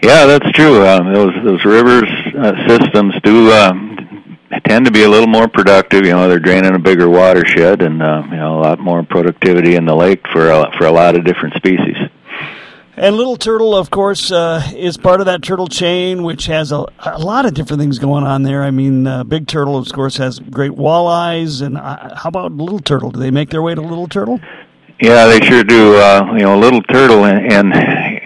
Yeah, 0.02 0.26
that's 0.26 0.52
true. 0.52 0.86
Um, 0.86 1.14
those 1.14 1.34
those 1.44 1.66
rivers 1.66 2.10
uh, 2.38 2.68
systems 2.68 3.16
do 3.24 3.52
um, 3.52 4.38
tend 4.66 4.86
to 4.86 4.92
be 4.92 5.04
a 5.04 5.10
little 5.10 5.28
more 5.28 5.48
productive. 5.48 6.06
You 6.06 6.12
know, 6.12 6.28
they're 6.28 6.40
draining 6.40 6.76
a 6.76 6.80
bigger 6.80 7.10
watershed, 7.10 7.82
and 7.82 8.02
uh, 8.02 8.24
you 8.30 8.38
know, 8.38 8.60
a 8.60 8.62
lot 8.62 8.80
more 8.80 9.04
productivity 9.04 9.76
in 9.76 9.86
the 9.86 9.96
lake 9.96 10.22
for 10.32 10.50
a, 10.50 10.72
for 10.78 10.86
a 10.86 10.92
lot 10.92 11.16
of 11.16 11.26
different 11.26 11.56
species. 11.56 11.96
And 13.00 13.16
Little 13.16 13.38
Turtle, 13.38 13.76
of 13.76 13.92
course, 13.92 14.32
uh, 14.32 14.72
is 14.76 14.98
part 14.98 15.20
of 15.20 15.28
that 15.28 15.44
turtle 15.44 15.68
chain, 15.68 16.24
which 16.24 16.48
has 16.48 16.72
a, 16.72 16.84
a 17.00 17.20
lot 17.20 17.46
of 17.46 17.54
different 17.54 17.80
things 17.80 18.00
going 18.00 18.24
on 18.24 18.42
there. 18.42 18.64
I 18.64 18.72
mean, 18.72 19.06
uh, 19.06 19.24
Big 19.24 19.46
Turtle, 19.48 19.78
of 19.78 19.92
course, 19.94 20.18
has 20.18 20.40
great 20.40 20.72
walleyes. 20.72 21.62
And 21.62 21.78
uh, 21.78 22.16
how 22.16 22.30
about 22.30 22.54
Little 22.54 22.80
Turtle? 22.80 23.12
Do 23.12 23.20
they 23.20 23.30
make 23.30 23.52
their 23.52 23.62
way 23.62 23.76
to 23.76 23.82
Little 23.82 24.08
Turtle? 24.08 24.40
Yeah, 25.00 25.28
they 25.28 25.40
sure 25.42 25.64
do. 25.64 25.96
Uh, 25.96 26.34
you 26.34 26.44
know, 26.44 26.58
Little 26.58 26.82
Turtle 26.82 27.26
and, 27.26 27.54
and 27.54 28.17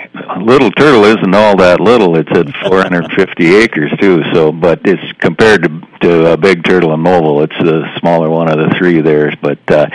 Little 0.41 0.71
Turtle 0.71 1.05
isn't 1.05 1.35
all 1.35 1.55
that 1.57 1.79
little. 1.79 2.17
It's 2.17 2.31
at 2.31 2.47
450 2.67 3.55
acres 3.55 3.91
too. 3.99 4.23
So, 4.33 4.51
but 4.51 4.81
it's 4.85 5.11
compared 5.19 5.63
to 5.63 5.81
to 6.01 6.33
uh, 6.33 6.35
Big 6.35 6.63
Turtle 6.63 6.93
and 6.93 7.05
Movil. 7.05 7.43
It's 7.43 7.57
the 7.59 7.83
smaller 7.99 8.29
one 8.29 8.49
of 8.49 8.57
the 8.57 8.75
three 8.77 9.01
there. 9.01 9.31
But 9.41 9.59
uh, 9.69 9.85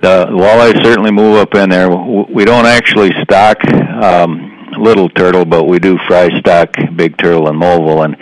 the 0.00 0.26
walleyes 0.30 0.82
certainly 0.84 1.10
move 1.10 1.36
up 1.36 1.54
in 1.54 1.70
there. 1.70 1.90
We 1.90 2.44
don't 2.44 2.66
actually 2.66 3.10
stock 3.24 3.64
um, 3.68 4.74
Little 4.78 5.08
Turtle, 5.08 5.44
but 5.44 5.64
we 5.64 5.78
do 5.78 5.98
fry 6.06 6.38
stock 6.38 6.74
Big 6.94 7.16
Turtle 7.18 7.48
and 7.48 7.60
Movil, 7.60 8.04
and 8.04 8.16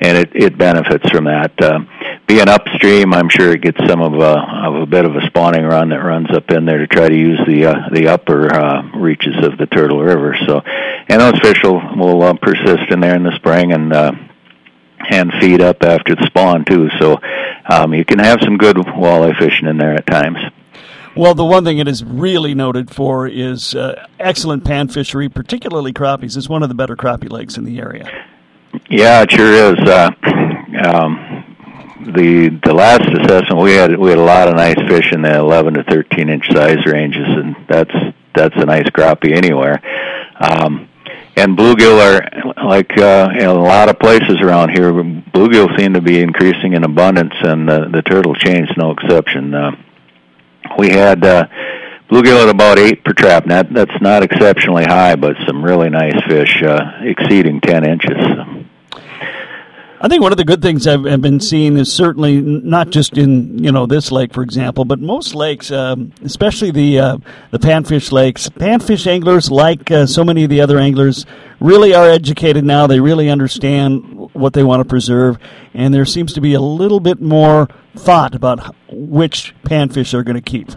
and 0.00 0.18
it 0.18 0.30
it 0.34 0.58
benefits 0.58 1.08
from 1.10 1.24
that. 1.24 1.52
Uh, 1.60 1.80
being 2.26 2.48
upstream, 2.48 3.12
I'm 3.12 3.28
sure 3.28 3.52
it 3.52 3.60
gets 3.60 3.78
some 3.88 4.00
of 4.00 4.14
a 4.14 4.38
of 4.66 4.74
a 4.82 4.86
bit 4.86 5.04
of 5.04 5.16
a 5.16 5.26
spawning 5.26 5.64
run 5.64 5.90
that 5.90 5.98
runs 5.98 6.30
up 6.30 6.50
in 6.50 6.64
there 6.64 6.78
to 6.78 6.86
try 6.86 7.08
to 7.08 7.16
use 7.16 7.40
the 7.46 7.66
uh, 7.66 7.88
the 7.92 8.08
upper 8.08 8.52
uh, 8.54 8.82
reaches 8.96 9.36
of 9.44 9.58
the 9.58 9.66
Turtle 9.66 10.00
River. 10.00 10.36
So, 10.46 10.62
and 11.10 11.20
those 11.20 11.38
fish 11.40 11.62
will, 11.62 11.80
will 11.96 12.22
uh, 12.22 12.34
persist 12.34 12.90
in 12.90 13.00
there 13.00 13.16
in 13.16 13.22
the 13.22 13.34
spring 13.36 13.72
and. 13.72 13.92
Uh, 13.92 14.12
and 15.08 15.32
feed 15.40 15.60
up 15.60 15.82
after 15.82 16.14
the 16.14 16.24
spawn 16.26 16.64
too. 16.64 16.88
So 16.98 17.18
um, 17.68 17.94
you 17.94 18.04
can 18.04 18.18
have 18.18 18.38
some 18.42 18.56
good 18.56 18.76
walleye 18.76 19.36
fishing 19.38 19.66
in 19.66 19.76
there 19.76 19.94
at 19.94 20.06
times. 20.06 20.38
Well, 21.16 21.34
the 21.34 21.44
one 21.44 21.64
thing 21.64 21.78
it 21.78 21.88
is 21.88 22.04
really 22.04 22.54
noted 22.54 22.94
for 22.94 23.26
is 23.26 23.74
uh, 23.74 24.06
excellent 24.20 24.64
pan 24.64 24.88
fishery, 24.88 25.28
particularly 25.28 25.92
crappies. 25.92 26.36
It's 26.36 26.48
one 26.48 26.62
of 26.62 26.68
the 26.68 26.74
better 26.74 26.96
crappie 26.96 27.30
lakes 27.30 27.56
in 27.56 27.64
the 27.64 27.80
area. 27.80 28.08
Yeah, 28.88 29.22
it 29.22 29.32
sure 29.32 29.52
is. 29.52 29.78
Uh, 29.80 30.10
um, 30.84 31.56
the 32.14 32.48
the 32.64 32.72
last 32.72 33.02
assessment 33.02 33.60
we 33.60 33.72
had 33.72 33.98
we 33.98 34.10
had 34.10 34.18
a 34.18 34.22
lot 34.22 34.48
of 34.48 34.54
nice 34.54 34.78
fish 34.88 35.12
in 35.12 35.22
the 35.22 35.36
11 35.36 35.74
to 35.74 35.84
13 35.84 36.28
inch 36.28 36.46
size 36.52 36.86
ranges, 36.86 37.26
and 37.26 37.56
that's 37.68 37.92
that's 38.34 38.54
a 38.56 38.64
nice 38.64 38.88
crappie 38.90 39.36
anywhere. 39.36 39.82
Um, 40.38 40.88
and 41.36 41.56
bluegill 41.56 41.98
are 42.00 42.64
like 42.64 42.96
uh, 42.98 43.28
in 43.34 43.46
a 43.46 43.54
lot 43.54 43.88
of 43.88 43.98
places 43.98 44.40
around 44.40 44.70
here. 44.70 44.92
Bluegill 44.92 45.76
seem 45.78 45.94
to 45.94 46.00
be 46.00 46.20
increasing 46.20 46.74
in 46.74 46.84
abundance, 46.84 47.34
and 47.42 47.68
the, 47.68 47.88
the 47.92 48.02
turtle 48.02 48.34
chain's 48.34 48.70
no 48.76 48.92
exception. 48.92 49.54
Uh, 49.54 49.70
we 50.78 50.90
had 50.90 51.24
uh, 51.24 51.46
bluegill 52.10 52.42
at 52.42 52.48
about 52.48 52.78
eight 52.78 53.04
per 53.04 53.12
trap. 53.12 53.46
Now, 53.46 53.62
that's 53.62 54.00
not 54.00 54.22
exceptionally 54.22 54.84
high, 54.84 55.16
but 55.16 55.36
some 55.46 55.64
really 55.64 55.90
nice 55.90 56.20
fish 56.28 56.62
uh, 56.62 57.00
exceeding 57.02 57.60
ten 57.60 57.88
inches. 57.88 58.59
I 60.02 60.08
think 60.08 60.22
one 60.22 60.32
of 60.32 60.38
the 60.38 60.44
good 60.44 60.62
things 60.62 60.86
I've, 60.86 61.04
I've, 61.04 61.20
been 61.20 61.40
seeing 61.40 61.76
is 61.76 61.92
certainly 61.92 62.40
not 62.40 62.88
just 62.88 63.18
in 63.18 63.62
you 63.62 63.70
know 63.70 63.84
this 63.84 64.10
lake, 64.10 64.32
for 64.32 64.42
example, 64.42 64.86
but 64.86 64.98
most 64.98 65.34
lakes, 65.34 65.70
um, 65.70 66.12
especially 66.24 66.70
the 66.70 66.98
uh, 66.98 67.18
the 67.50 67.58
panfish 67.58 68.10
lakes. 68.10 68.48
Panfish 68.48 69.06
anglers, 69.06 69.50
like 69.50 69.90
uh, 69.90 70.06
so 70.06 70.24
many 70.24 70.42
of 70.42 70.48
the 70.48 70.62
other 70.62 70.78
anglers, 70.78 71.26
really 71.60 71.94
are 71.94 72.08
educated 72.08 72.64
now. 72.64 72.86
They 72.86 72.98
really 72.98 73.28
understand 73.28 74.30
what 74.32 74.54
they 74.54 74.64
want 74.64 74.80
to 74.80 74.88
preserve, 74.88 75.36
and 75.74 75.92
there 75.92 76.06
seems 76.06 76.32
to 76.32 76.40
be 76.40 76.54
a 76.54 76.62
little 76.62 77.00
bit 77.00 77.20
more 77.20 77.68
thought 77.94 78.34
about 78.34 78.74
which 78.88 79.54
panfish 79.64 80.12
they're 80.12 80.22
going 80.22 80.34
to 80.34 80.40
keep. 80.40 80.70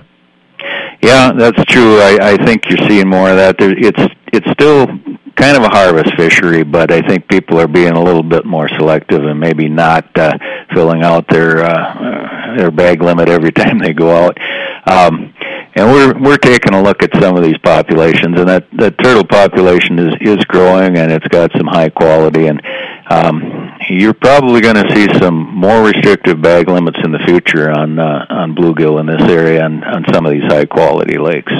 Yeah, 1.01 1.31
that's 1.31 1.63
true. 1.65 1.97
I, 1.99 2.33
I 2.33 2.45
think 2.45 2.69
you're 2.69 2.89
seeing 2.89 3.07
more 3.07 3.29
of 3.29 3.37
that. 3.37 3.57
There, 3.57 3.71
it's 3.71 4.13
it's 4.33 4.51
still 4.51 4.87
kind 5.35 5.57
of 5.57 5.63
a 5.63 5.69
harvest 5.69 6.15
fishery, 6.15 6.63
but 6.63 6.91
I 6.91 7.01
think 7.01 7.27
people 7.27 7.59
are 7.59 7.67
being 7.67 7.93
a 7.93 8.03
little 8.03 8.23
bit 8.23 8.45
more 8.45 8.69
selective 8.69 9.23
and 9.23 9.39
maybe 9.39 9.67
not 9.67 10.17
uh, 10.17 10.37
filling 10.73 11.03
out 11.03 11.27
their 11.27 11.63
uh, 11.63 12.55
their 12.57 12.71
bag 12.71 13.01
limit 13.01 13.29
every 13.29 13.51
time 13.63 13.79
they 13.79 13.93
go 13.93 14.11
out. 14.11 14.37
Um, 14.85 15.33
and 15.75 15.91
we're 15.91 16.13
we're 16.19 16.37
taking 16.37 16.73
a 16.73 16.81
look 16.81 17.01
at 17.01 17.09
some 17.19 17.35
of 17.35 17.43
these 17.43 17.57
populations, 17.57 18.39
and 18.39 18.47
that 18.47 18.67
that 18.73 18.97
turtle 18.99 19.23
population 19.23 19.97
is 19.97 20.15
is 20.21 20.45
growing, 20.45 20.97
and 20.97 21.11
it's 21.11 21.27
got 21.29 21.51
some 21.57 21.67
high 21.67 21.89
quality, 21.89 22.45
and 22.47 22.61
um, 23.09 23.71
you're 23.89 24.13
probably 24.13 24.61
going 24.61 24.75
to 24.75 24.95
see 24.95 25.07
some 25.19 25.35
more 25.55 25.83
restrictive 25.83 26.41
bag 26.41 26.69
limits 26.69 26.99
in 27.03 27.11
the 27.11 27.19
future 27.19 27.71
on 27.71 27.97
uh, 27.97 28.25
on 28.29 28.55
bluegill 28.55 28.99
in 28.99 29.07
this 29.07 29.23
area 29.29 29.65
and 29.65 29.83
on 29.83 30.05
some 30.13 30.25
of 30.25 30.31
these 30.31 30.43
high 30.43 30.65
quality 30.65 31.17
lakes. 31.17 31.51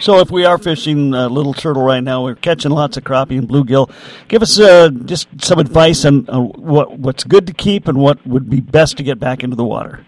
So, 0.00 0.18
if 0.20 0.30
we 0.30 0.46
are 0.46 0.56
fishing 0.56 1.14
uh, 1.14 1.28
little 1.28 1.52
turtle 1.52 1.82
right 1.82 2.02
now, 2.02 2.24
we're 2.24 2.34
catching 2.34 2.70
lots 2.70 2.96
of 2.96 3.04
crappie 3.04 3.36
and 3.36 3.46
bluegill. 3.46 3.90
Give 4.28 4.40
us 4.40 4.58
uh, 4.58 4.88
just 4.88 5.28
some 5.42 5.58
advice 5.58 6.06
on 6.06 6.28
uh, 6.30 6.40
what 6.40 6.98
what's 6.98 7.22
good 7.22 7.46
to 7.48 7.52
keep 7.52 7.86
and 7.86 7.98
what 7.98 8.26
would 8.26 8.48
be 8.48 8.60
best 8.60 8.96
to 8.96 9.02
get 9.02 9.20
back 9.20 9.44
into 9.44 9.56
the 9.56 9.64
water. 9.64 10.06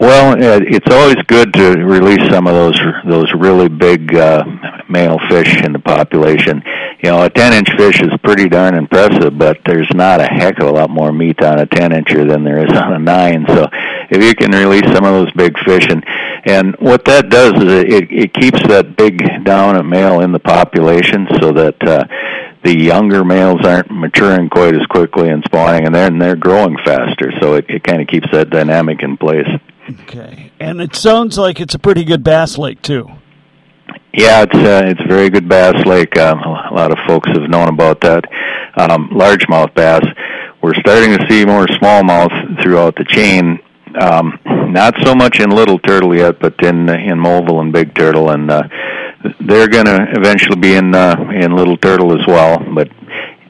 Well, 0.00 0.36
it's 0.38 0.88
always 0.92 1.16
good 1.26 1.52
to 1.54 1.84
release 1.84 2.30
some 2.30 2.46
of 2.46 2.54
those 2.54 2.78
those 3.04 3.32
really 3.34 3.68
big 3.68 4.14
uh, 4.14 4.44
male 4.88 5.18
fish 5.28 5.60
in 5.64 5.72
the 5.72 5.80
population. 5.80 6.62
You 7.02 7.10
know, 7.10 7.24
a 7.24 7.30
ten 7.30 7.52
inch 7.52 7.68
fish 7.76 8.00
is 8.00 8.10
pretty 8.22 8.48
darn 8.48 8.76
impressive, 8.76 9.36
but 9.36 9.58
there's 9.66 9.90
not 9.92 10.20
a 10.20 10.26
heck 10.26 10.60
of 10.60 10.68
a 10.68 10.70
lot 10.70 10.90
more 10.90 11.12
meat 11.12 11.42
on 11.42 11.58
a 11.58 11.66
ten 11.66 11.90
incher 11.90 12.28
than 12.28 12.44
there 12.44 12.64
is 12.64 12.72
on 12.72 12.92
a 12.92 12.98
nine. 13.00 13.44
So, 13.48 13.66
if 14.08 14.22
you 14.22 14.36
can 14.36 14.52
release 14.52 14.86
some 14.94 15.04
of 15.04 15.14
those 15.14 15.32
big 15.32 15.58
fish, 15.64 15.88
and 15.90 16.04
and 16.46 16.76
what 16.78 17.04
that 17.06 17.28
does 17.28 17.54
is 17.54 17.72
it 17.82 18.12
it 18.12 18.34
keeps 18.34 18.62
that 18.68 18.96
big 18.96 19.18
dominant 19.44 19.88
male 19.88 20.20
in 20.20 20.30
the 20.30 20.40
population, 20.40 21.26
so 21.40 21.52
that. 21.52 21.82
uh 21.82 22.04
the 22.64 22.76
younger 22.76 23.24
males 23.24 23.64
aren't 23.64 23.88
maturing 23.88 24.50
quite 24.50 24.74
as 24.74 24.84
quickly 24.86 25.28
and 25.28 25.44
spawning, 25.44 25.86
and 25.86 25.94
then 25.94 26.18
they're 26.18 26.34
growing 26.34 26.76
faster. 26.84 27.32
So 27.40 27.54
it, 27.54 27.66
it 27.68 27.84
kind 27.84 28.02
of 28.02 28.08
keeps 28.08 28.26
that 28.32 28.50
dynamic 28.50 29.04
in 29.04 29.16
place. 29.16 29.46
Okay, 29.90 30.52
and 30.60 30.80
it 30.80 30.94
sounds 30.94 31.38
like 31.38 31.60
it's 31.60 31.74
a 31.74 31.78
pretty 31.78 32.04
good 32.04 32.22
bass 32.22 32.58
lake 32.58 32.82
too. 32.82 33.08
Yeah, 34.12 34.42
it's 34.42 34.54
uh, 34.54 34.82
it's 34.86 35.00
a 35.00 35.08
very 35.08 35.30
good 35.30 35.48
bass 35.48 35.84
lake. 35.86 36.18
Um, 36.18 36.40
a 36.40 36.74
lot 36.74 36.90
of 36.90 36.98
folks 37.06 37.28
have 37.30 37.48
known 37.48 37.68
about 37.68 38.00
that. 38.02 38.24
Um, 38.76 39.10
largemouth 39.10 39.74
bass. 39.74 40.04
We're 40.62 40.74
starting 40.74 41.16
to 41.16 41.26
see 41.28 41.44
more 41.44 41.66
smallmouth 41.66 42.62
throughout 42.62 42.96
the 42.96 43.04
chain. 43.04 43.60
Um, 43.98 44.38
not 44.44 44.94
so 45.04 45.14
much 45.14 45.40
in 45.40 45.50
little 45.50 45.78
turtle 45.78 46.14
yet, 46.14 46.38
but 46.38 46.54
in 46.62 46.88
in 46.88 47.18
Movil 47.18 47.60
and 47.60 47.72
big 47.72 47.94
turtle, 47.94 48.30
and 48.30 48.50
uh, 48.50 48.68
they're 49.40 49.68
going 49.68 49.86
to 49.86 50.06
eventually 50.16 50.56
be 50.56 50.74
in 50.74 50.94
uh, 50.94 51.16
in 51.34 51.56
little 51.56 51.76
turtle 51.76 52.18
as 52.18 52.26
well. 52.26 52.58
But 52.74 52.88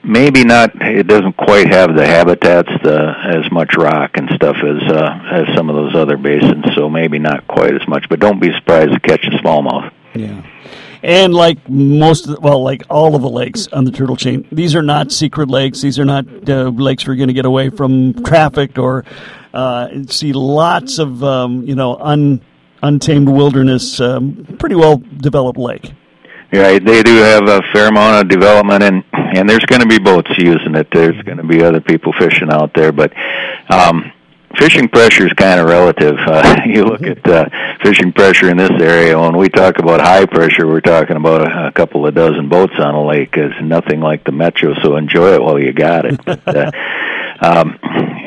maybe 0.09 0.44
not. 0.44 0.71
It 0.81 1.07
doesn't 1.07 1.37
quite 1.37 1.68
have 1.68 1.94
the 1.94 2.07
habitats, 2.07 2.71
the 2.83 3.14
as 3.25 3.51
much 3.53 3.77
rock 3.77 4.12
and 4.16 4.29
stuff 4.35 4.57
as 4.57 4.83
uh, 4.90 5.21
as 5.31 5.55
some 5.55 5.68
of 5.71 5.77
those 5.77 5.94
other 5.94 6.16
basins. 6.16 6.64
So 6.75 6.88
maybe 6.88 7.18
not 7.18 7.47
quite 7.47 7.75
as 7.75 7.87
much. 7.87 8.07
But 8.09 8.21
don't 8.21 8.40
be 8.40 8.53
surprised 8.59 8.92
to 8.92 9.01
catch 9.01 9.25
a 9.25 9.31
smallmouth. 9.42 9.92
Yeah. 10.14 10.42
And 11.03 11.33
like 11.33 11.68
most, 11.68 12.27
the, 12.27 12.40
well, 12.40 12.62
like 12.62 12.83
all 12.90 13.14
of 13.14 13.23
the 13.23 13.29
lakes 13.29 13.68
on 13.68 13.85
the 13.85 13.92
turtle 13.92 14.16
chain, 14.16 14.49
these 14.51 14.75
are 14.75 14.83
not 14.83 15.12
secret 15.12 15.49
lakes. 15.49 15.81
These 15.81 15.99
are 15.99 16.05
not 16.05 16.27
uh, 16.49 16.71
lakes 16.71 17.07
you're 17.07 17.14
going 17.14 17.29
to 17.29 17.35
get 17.35 17.44
away 17.44 17.71
from 17.71 18.14
traffic 18.25 18.79
or 18.79 19.05
uh, 19.55 19.88
see 20.09 20.33
lots 20.33 20.99
of 20.99 21.23
um, 21.23 21.64
you 21.64 21.77
know 21.77 21.97
un, 21.97 22.40
untamed 22.83 23.29
wilderness. 23.29 24.01
Um, 24.01 24.57
pretty 24.59 24.75
well 24.75 24.97
developed 24.97 25.59
lake. 25.59 25.92
Right, 26.51 26.83
they 26.83 27.03
do 27.03 27.15
have 27.17 27.47
a 27.47 27.61
fair 27.75 27.89
amount 27.89 28.23
of 28.23 28.29
development, 28.29 28.83
and 28.83 29.05
and 29.13 29.49
there's 29.49 29.67
going 29.67 29.83
to 29.83 29.87
be 29.87 29.99
boats 29.99 30.31
using 30.39 30.75
it. 30.77 30.89
There's 30.91 31.21
going 31.23 31.37
to 31.37 31.45
be 31.45 31.63
other 31.63 31.81
people 31.81 32.15
fishing 32.19 32.51
out 32.51 32.73
there, 32.73 32.91
but 32.91 33.13
um, 33.71 34.11
fishing 34.57 34.89
pressure 34.89 35.27
is 35.27 35.33
kind 35.35 35.61
of 35.61 35.67
relative. 35.67 36.17
Uh, 36.19 36.61
you 36.67 36.85
look 36.85 37.03
at 37.03 37.27
uh, 37.27 37.49
fishing 37.83 38.13
pressure 38.13 38.49
in 38.49 38.57
this 38.57 38.71
area. 38.81 39.19
When 39.19 39.37
we 39.37 39.51
talk 39.51 39.79
about 39.79 40.01
high 40.01 40.25
pressure, 40.25 40.67
we're 40.67 40.81
talking 40.81 41.17
about 41.17 41.43
a, 41.43 41.67
a 41.69 41.73
couple 41.73 42.07
of 42.07 42.15
dozen 42.15 42.49
boats 42.49 42.75
on 42.79 42.95
a 42.95 43.05
lake. 43.05 43.37
It's 43.37 43.61
nothing 43.63 44.01
like 44.01 44.25
the 44.25 44.33
metro, 44.33 44.75
so 44.83 44.97
enjoy 44.97 45.35
it 45.35 45.43
while 45.43 45.59
you 45.59 45.73
got 45.73 46.07
it. 46.07 46.25
But, 46.25 46.49
uh, 46.57 46.71
um, 47.41 47.79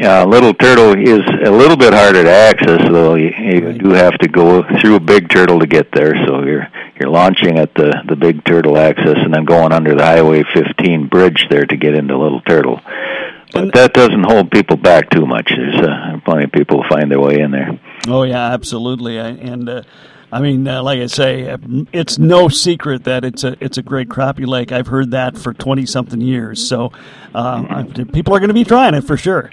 uh, 0.04 0.26
Little 0.26 0.54
Turtle 0.54 0.94
is 0.98 1.22
a 1.46 1.52
little 1.52 1.78
bit 1.78 1.94
harder 1.94 2.24
to 2.24 2.30
access, 2.30 2.82
though. 2.90 3.16
You, 3.16 3.30
you 3.38 3.74
do 3.74 3.90
have 3.90 4.18
to 4.20 4.28
go 4.28 4.64
through 4.80 4.96
a 4.96 5.00
Big 5.00 5.30
Turtle 5.30 5.60
to 5.60 5.68
get 5.68 5.92
there. 5.92 6.16
So 6.26 6.44
you're 6.44 6.68
you're 7.00 7.10
launching 7.10 7.58
at 7.58 7.74
the 7.76 8.04
the 8.08 8.16
Big 8.16 8.44
Turtle 8.44 8.78
access, 8.78 9.18
and 9.18 9.34
then 9.34 9.46
going 9.46 9.72
under 9.72 9.96
the 9.96 10.04
Highway 10.04 10.44
15 10.54 11.08
bridge 11.08 11.48
there 11.50 11.66
to 11.66 11.78
get 11.78 11.96
into 11.96 12.18
Little 12.18 12.42
Turtle. 12.42 12.82
But 13.54 13.74
that 13.74 13.94
doesn't 13.94 14.24
hold 14.24 14.50
people 14.50 14.78
back 14.78 15.10
too 15.10 15.26
much. 15.26 15.52
There's 15.56 15.76
uh, 15.76 16.20
plenty 16.24 16.46
of 16.46 16.52
people 16.52 16.84
find 16.90 17.12
their 17.12 17.20
way 17.20 17.40
in 17.40 17.52
there. 17.52 17.80
Oh 18.08 18.24
yeah, 18.24 18.52
absolutely, 18.54 19.18
and. 19.18 19.70
Uh, 19.70 19.84
I 20.34 20.40
mean, 20.40 20.66
uh, 20.66 20.82
like 20.82 21.00
I 21.00 21.08
say, 21.08 21.50
uh, 21.50 21.58
it's 21.92 22.18
no 22.18 22.48
secret 22.48 23.04
that 23.04 23.26
it's 23.26 23.44
a 23.44 23.58
it's 23.60 23.78
a 23.78 23.82
great 23.82 24.08
crappie 24.08 24.48
lake. 24.48 24.72
I've 24.72 24.88
heard 24.88 25.12
that 25.12 25.38
for 25.38 25.54
twenty 25.54 25.86
something 25.86 26.22
years. 26.22 26.66
So 26.66 26.94
uh, 27.36 27.84
people 28.14 28.34
are 28.34 28.40
going 28.40 28.48
to 28.48 28.54
be 28.54 28.64
trying 28.64 28.94
it 28.94 29.02
for 29.02 29.18
sure. 29.18 29.52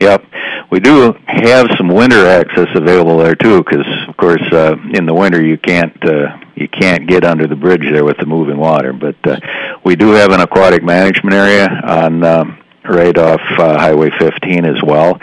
Yep, 0.00 0.24
we 0.70 0.80
do 0.80 1.12
have 1.26 1.66
some 1.76 1.88
winter 1.88 2.26
access 2.26 2.68
available 2.74 3.18
there 3.18 3.34
too, 3.34 3.62
because 3.62 3.86
of 4.08 4.16
course 4.16 4.42
uh, 4.50 4.74
in 4.94 5.04
the 5.04 5.12
winter 5.12 5.44
you 5.44 5.58
can't 5.58 5.94
uh, 6.02 6.38
you 6.54 6.68
can't 6.68 7.06
get 7.06 7.22
under 7.22 7.46
the 7.46 7.56
bridge 7.56 7.82
there 7.82 8.04
with 8.04 8.16
the 8.16 8.24
moving 8.24 8.56
water. 8.56 8.94
But 8.94 9.16
uh, 9.24 9.38
we 9.84 9.96
do 9.96 10.10
have 10.12 10.32
an 10.32 10.40
aquatic 10.40 10.82
management 10.82 11.34
area 11.34 11.68
on 11.68 12.24
um, 12.24 12.58
right 12.82 13.16
off 13.18 13.42
uh, 13.58 13.78
Highway 13.78 14.10
15 14.18 14.64
as 14.64 14.82
well, 14.82 15.18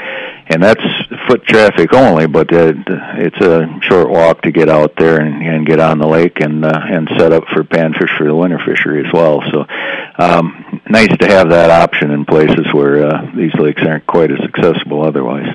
and 0.47 0.61
that's 0.61 0.83
foot 1.27 1.43
traffic 1.43 1.93
only. 1.93 2.27
But 2.27 2.53
uh, 2.53 2.73
it's 3.17 3.39
a 3.41 3.67
short 3.81 4.09
walk 4.09 4.41
to 4.43 4.51
get 4.51 4.69
out 4.69 4.95
there 4.97 5.19
and, 5.19 5.43
and 5.43 5.65
get 5.65 5.79
on 5.79 5.99
the 5.99 6.07
lake 6.07 6.39
and 6.39 6.65
uh, 6.65 6.79
and 6.83 7.09
set 7.17 7.31
up 7.31 7.43
for 7.53 7.63
panfish 7.63 8.15
for 8.17 8.27
the 8.27 8.35
winter 8.35 8.59
fishery 8.65 9.05
as 9.05 9.11
well. 9.13 9.41
So 9.51 9.65
um, 10.17 10.81
nice 10.89 11.15
to 11.17 11.27
have 11.27 11.49
that 11.49 11.69
option 11.69 12.11
in 12.11 12.25
places 12.25 12.73
where 12.73 13.05
uh, 13.05 13.31
these 13.35 13.53
lakes 13.55 13.81
aren't 13.85 14.07
quite 14.07 14.31
as 14.31 14.39
accessible 14.39 15.03
otherwise. 15.03 15.47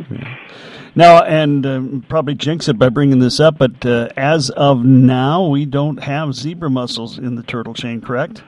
Now, 0.95 1.23
and 1.23 1.65
um, 1.65 2.05
probably 2.07 2.35
jinx 2.35 2.69
it 2.69 2.79
by 2.79 2.91
bringing 2.91 3.19
this 3.19 3.41
up, 3.41 3.57
but 3.57 3.85
uh, 3.87 4.11
as 4.15 4.51
of 4.51 4.85
now, 4.85 5.47
we 5.47 5.65
don't 5.65 6.03
have 6.03 6.35
zebra 6.35 6.69
mussels 6.69 7.19
in 7.19 7.35
the 7.37 7.43
turtle 7.43 7.73
chain, 7.73 8.03
correct? 8.03 8.43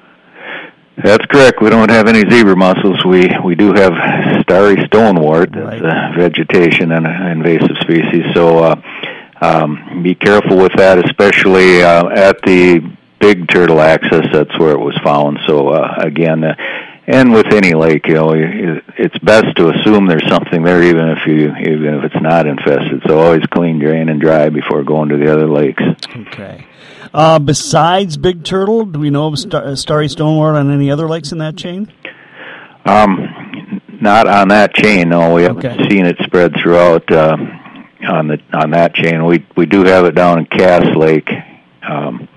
That's 0.96 1.26
correct. 1.26 1.60
We 1.60 1.70
don't 1.70 1.90
have 1.90 2.06
any 2.06 2.28
zebra 2.30 2.56
mussels. 2.56 3.04
We 3.04 3.28
we 3.44 3.54
do 3.54 3.72
have 3.72 4.42
starry 4.42 4.84
stonewort, 4.86 5.50
that's 5.52 5.82
a 5.82 6.12
vegetation 6.16 6.92
and 6.92 7.06
an 7.06 7.26
invasive 7.32 7.76
species. 7.80 8.24
So 8.32 8.58
uh, 8.58 8.82
um, 9.40 10.02
be 10.02 10.14
careful 10.14 10.56
with 10.56 10.72
that, 10.76 11.04
especially 11.04 11.82
uh, 11.82 12.08
at 12.08 12.40
the 12.42 12.80
big 13.18 13.48
turtle 13.48 13.80
access. 13.80 14.26
That's 14.32 14.56
where 14.58 14.72
it 14.72 14.80
was 14.80 14.96
found. 15.04 15.40
So 15.46 15.68
uh, 15.68 15.94
again. 15.98 16.44
Uh, 16.44 16.54
and 17.06 17.34
with 17.34 17.52
any 17.52 17.74
lake, 17.74 18.06
you 18.06 18.14
know, 18.14 18.32
it's 18.34 19.18
best 19.18 19.54
to 19.56 19.68
assume 19.68 20.06
there's 20.06 20.26
something 20.26 20.62
there, 20.62 20.82
even 20.82 21.10
if 21.10 21.26
you, 21.26 21.54
even 21.54 21.96
if 21.96 22.04
it's 22.04 22.22
not 22.22 22.46
infested. 22.46 23.02
So 23.06 23.18
always 23.18 23.44
clean, 23.50 23.78
drain, 23.78 24.08
and 24.08 24.18
dry 24.18 24.48
before 24.48 24.82
going 24.84 25.10
to 25.10 25.18
the 25.18 25.30
other 25.30 25.46
lakes. 25.46 25.82
Okay. 26.16 26.66
Uh, 27.14 27.38
besides 27.38 28.16
Big 28.16 28.42
Turtle, 28.44 28.84
do 28.86 28.98
we 28.98 29.08
know 29.08 29.28
of 29.28 29.38
Star- 29.38 29.64
uh, 29.64 29.76
Starry 29.76 30.08
Stonewort 30.08 30.56
on 30.56 30.68
any 30.68 30.90
other 30.90 31.08
lakes 31.08 31.30
in 31.30 31.38
that 31.38 31.56
chain? 31.56 31.92
Um, 32.84 33.80
not 34.00 34.26
on 34.26 34.48
that 34.48 34.74
chain. 34.74 35.10
No, 35.10 35.32
we 35.32 35.44
haven't 35.44 35.90
seen 35.90 36.06
it 36.06 36.16
spread 36.24 36.54
throughout 36.60 37.08
uh, 37.12 37.36
on 38.08 38.26
the 38.26 38.38
on 38.52 38.72
that 38.72 38.94
chain. 38.94 39.24
We 39.24 39.46
we 39.56 39.64
do 39.64 39.84
have 39.84 40.04
it 40.06 40.16
down 40.16 40.40
in 40.40 40.46
Cass 40.46 40.84
Lake, 40.96 41.30
um, 41.88 42.28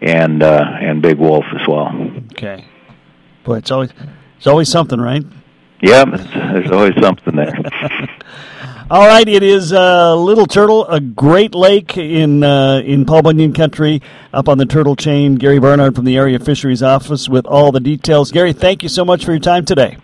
and 0.00 0.42
uh, 0.42 0.64
and 0.80 1.02
Big 1.02 1.18
Wolf 1.18 1.44
as 1.54 1.68
well. 1.68 1.88
Okay. 2.32 2.64
but 3.44 3.52
it's 3.58 3.70
always 3.70 3.90
it's 4.38 4.46
always 4.46 4.70
something, 4.70 4.98
right? 4.98 5.24
Yeah, 5.82 6.06
there's 6.06 6.70
always 6.70 6.94
something 7.00 7.36
there. 7.36 7.52
All 8.88 9.04
right, 9.04 9.28
it 9.28 9.42
is 9.42 9.72
uh, 9.72 10.14
Little 10.14 10.46
Turtle, 10.46 10.86
a 10.86 11.00
great 11.00 11.56
lake 11.56 11.98
in 11.98 12.44
uh, 12.44 12.78
in 12.84 13.04
Paul 13.04 13.22
Bunyan 13.22 13.52
country, 13.52 14.00
up 14.32 14.48
on 14.48 14.58
the 14.58 14.66
Turtle 14.66 14.94
Chain. 14.94 15.34
Gary 15.34 15.58
Barnard 15.58 15.96
from 15.96 16.04
the 16.04 16.16
Area 16.16 16.38
Fisheries 16.38 16.84
Office 16.84 17.28
with 17.28 17.46
all 17.46 17.72
the 17.72 17.80
details. 17.80 18.30
Gary, 18.30 18.52
thank 18.52 18.84
you 18.84 18.88
so 18.88 19.04
much 19.04 19.24
for 19.24 19.32
your 19.32 19.40
time 19.40 19.64
today. 19.64 19.96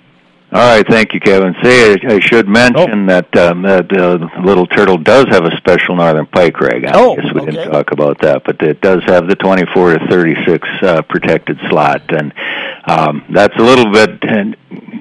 All 0.51 0.59
right, 0.77 0.87
thank 0.87 1.15
you, 1.15 1.21
Kevin. 1.21 1.55
Say, 1.63 1.93
I, 1.93 2.15
I 2.15 2.19
should 2.21 2.49
mention 2.49 3.05
Oh. 3.05 3.07
that 3.07 3.37
um, 3.37 3.63
that 3.63 3.91
uh, 3.97 4.19
Little 4.45 4.67
Turtle 4.67 4.99
does 4.99 5.27
have 5.29 5.45
a 5.45 5.57
special 5.59 5.95
northern 5.95 6.27
pike 6.27 6.61
rag. 6.61 6.85
I 6.85 6.91
Oh, 6.95 7.15
guess 7.15 7.33
we 7.33 7.41
okay. 7.41 7.53
didn't 7.53 7.71
talk 7.71 7.93
about 7.93 8.21
that, 8.23 8.43
but 8.45 8.61
it 8.63 8.81
does 8.81 9.05
have 9.05 9.29
the 9.29 9.37
24 9.37 9.99
to 9.99 10.07
36 10.09 10.69
uh, 10.83 11.03
protected 11.03 11.59
slot, 11.71 12.03
and 12.13 12.35
um, 12.85 13.25
that's 13.31 13.57
a 13.57 13.63
little 13.63 13.93
bit 13.93 14.23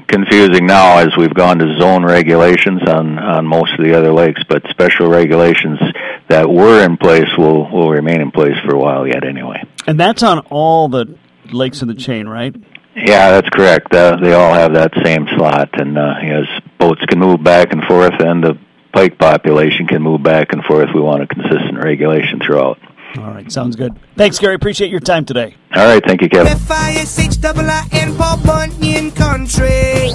confusing 0.08 0.66
now 0.66 0.98
as 1.00 1.10
we've 1.18 1.34
gone 1.34 1.58
to 1.58 1.80
zone 1.80 2.04
regulations 2.04 2.82
on 2.88 3.18
on 3.18 3.48
most 3.48 3.72
of 3.80 3.86
the 3.86 3.98
other 3.98 4.12
lakes, 4.12 4.42
but 4.48 4.64
special 4.70 5.08
regulations 5.08 5.80
that 6.28 6.50
were 6.50 6.84
in 6.84 6.98
place 6.98 7.30
will 7.38 7.70
will 7.72 7.90
remain 7.90 8.22
in 8.22 8.32
place 8.32 8.58
for 8.66 8.76
a 8.76 8.80
while 8.80 9.08
yet, 9.08 9.24
anyway. 9.24 9.64
And 9.88 10.00
that's 10.00 10.22
on 10.22 10.40
all 10.50 10.90
the 10.90 11.18
lakes 11.52 11.82
in 11.82 11.88
the 11.88 11.96
chain, 11.96 12.28
right? 12.28 12.56
Yeah, 12.96 13.32
that's 13.32 13.50
correct. 13.50 13.94
Uh, 13.94 14.18
they 14.22 14.34
all 14.34 14.54
have 14.54 14.74
that 14.74 14.92
same 15.04 15.26
slot, 15.38 15.70
and 15.80 15.98
uh, 15.98 16.16
as 16.22 16.46
boats 16.78 17.02
can 17.08 17.20
move 17.20 17.42
back 17.42 17.72
and 17.72 17.84
forth, 17.86 18.20
and 18.20 18.44
the 18.44 18.60
pike 18.94 19.18
population 19.18 19.88
can 19.88 20.02
move 20.02 20.22
back 20.22 20.52
and 20.52 20.64
forth. 20.66 20.90
We 20.94 21.00
want 21.00 21.24
a 21.24 21.28
consistent 21.28 21.82
regulation 21.82 22.42
throughout. 22.46 22.80
All 23.18 23.32
right, 23.32 23.52
sounds 23.52 23.76
good. 23.76 23.98
Thanks, 24.16 24.40
Gary. 24.40 24.56
Appreciate 24.56 24.90
your 24.90 25.00
time 25.00 25.26
today. 25.26 25.56
All 25.76 25.86
right, 25.86 26.04
thank 26.06 26.22
you, 26.22 26.30
Kevin. 26.30 26.52
F-I-S-H-I-I-N, 26.54 28.18
Bunyan 28.46 29.12
Country. 29.12 30.12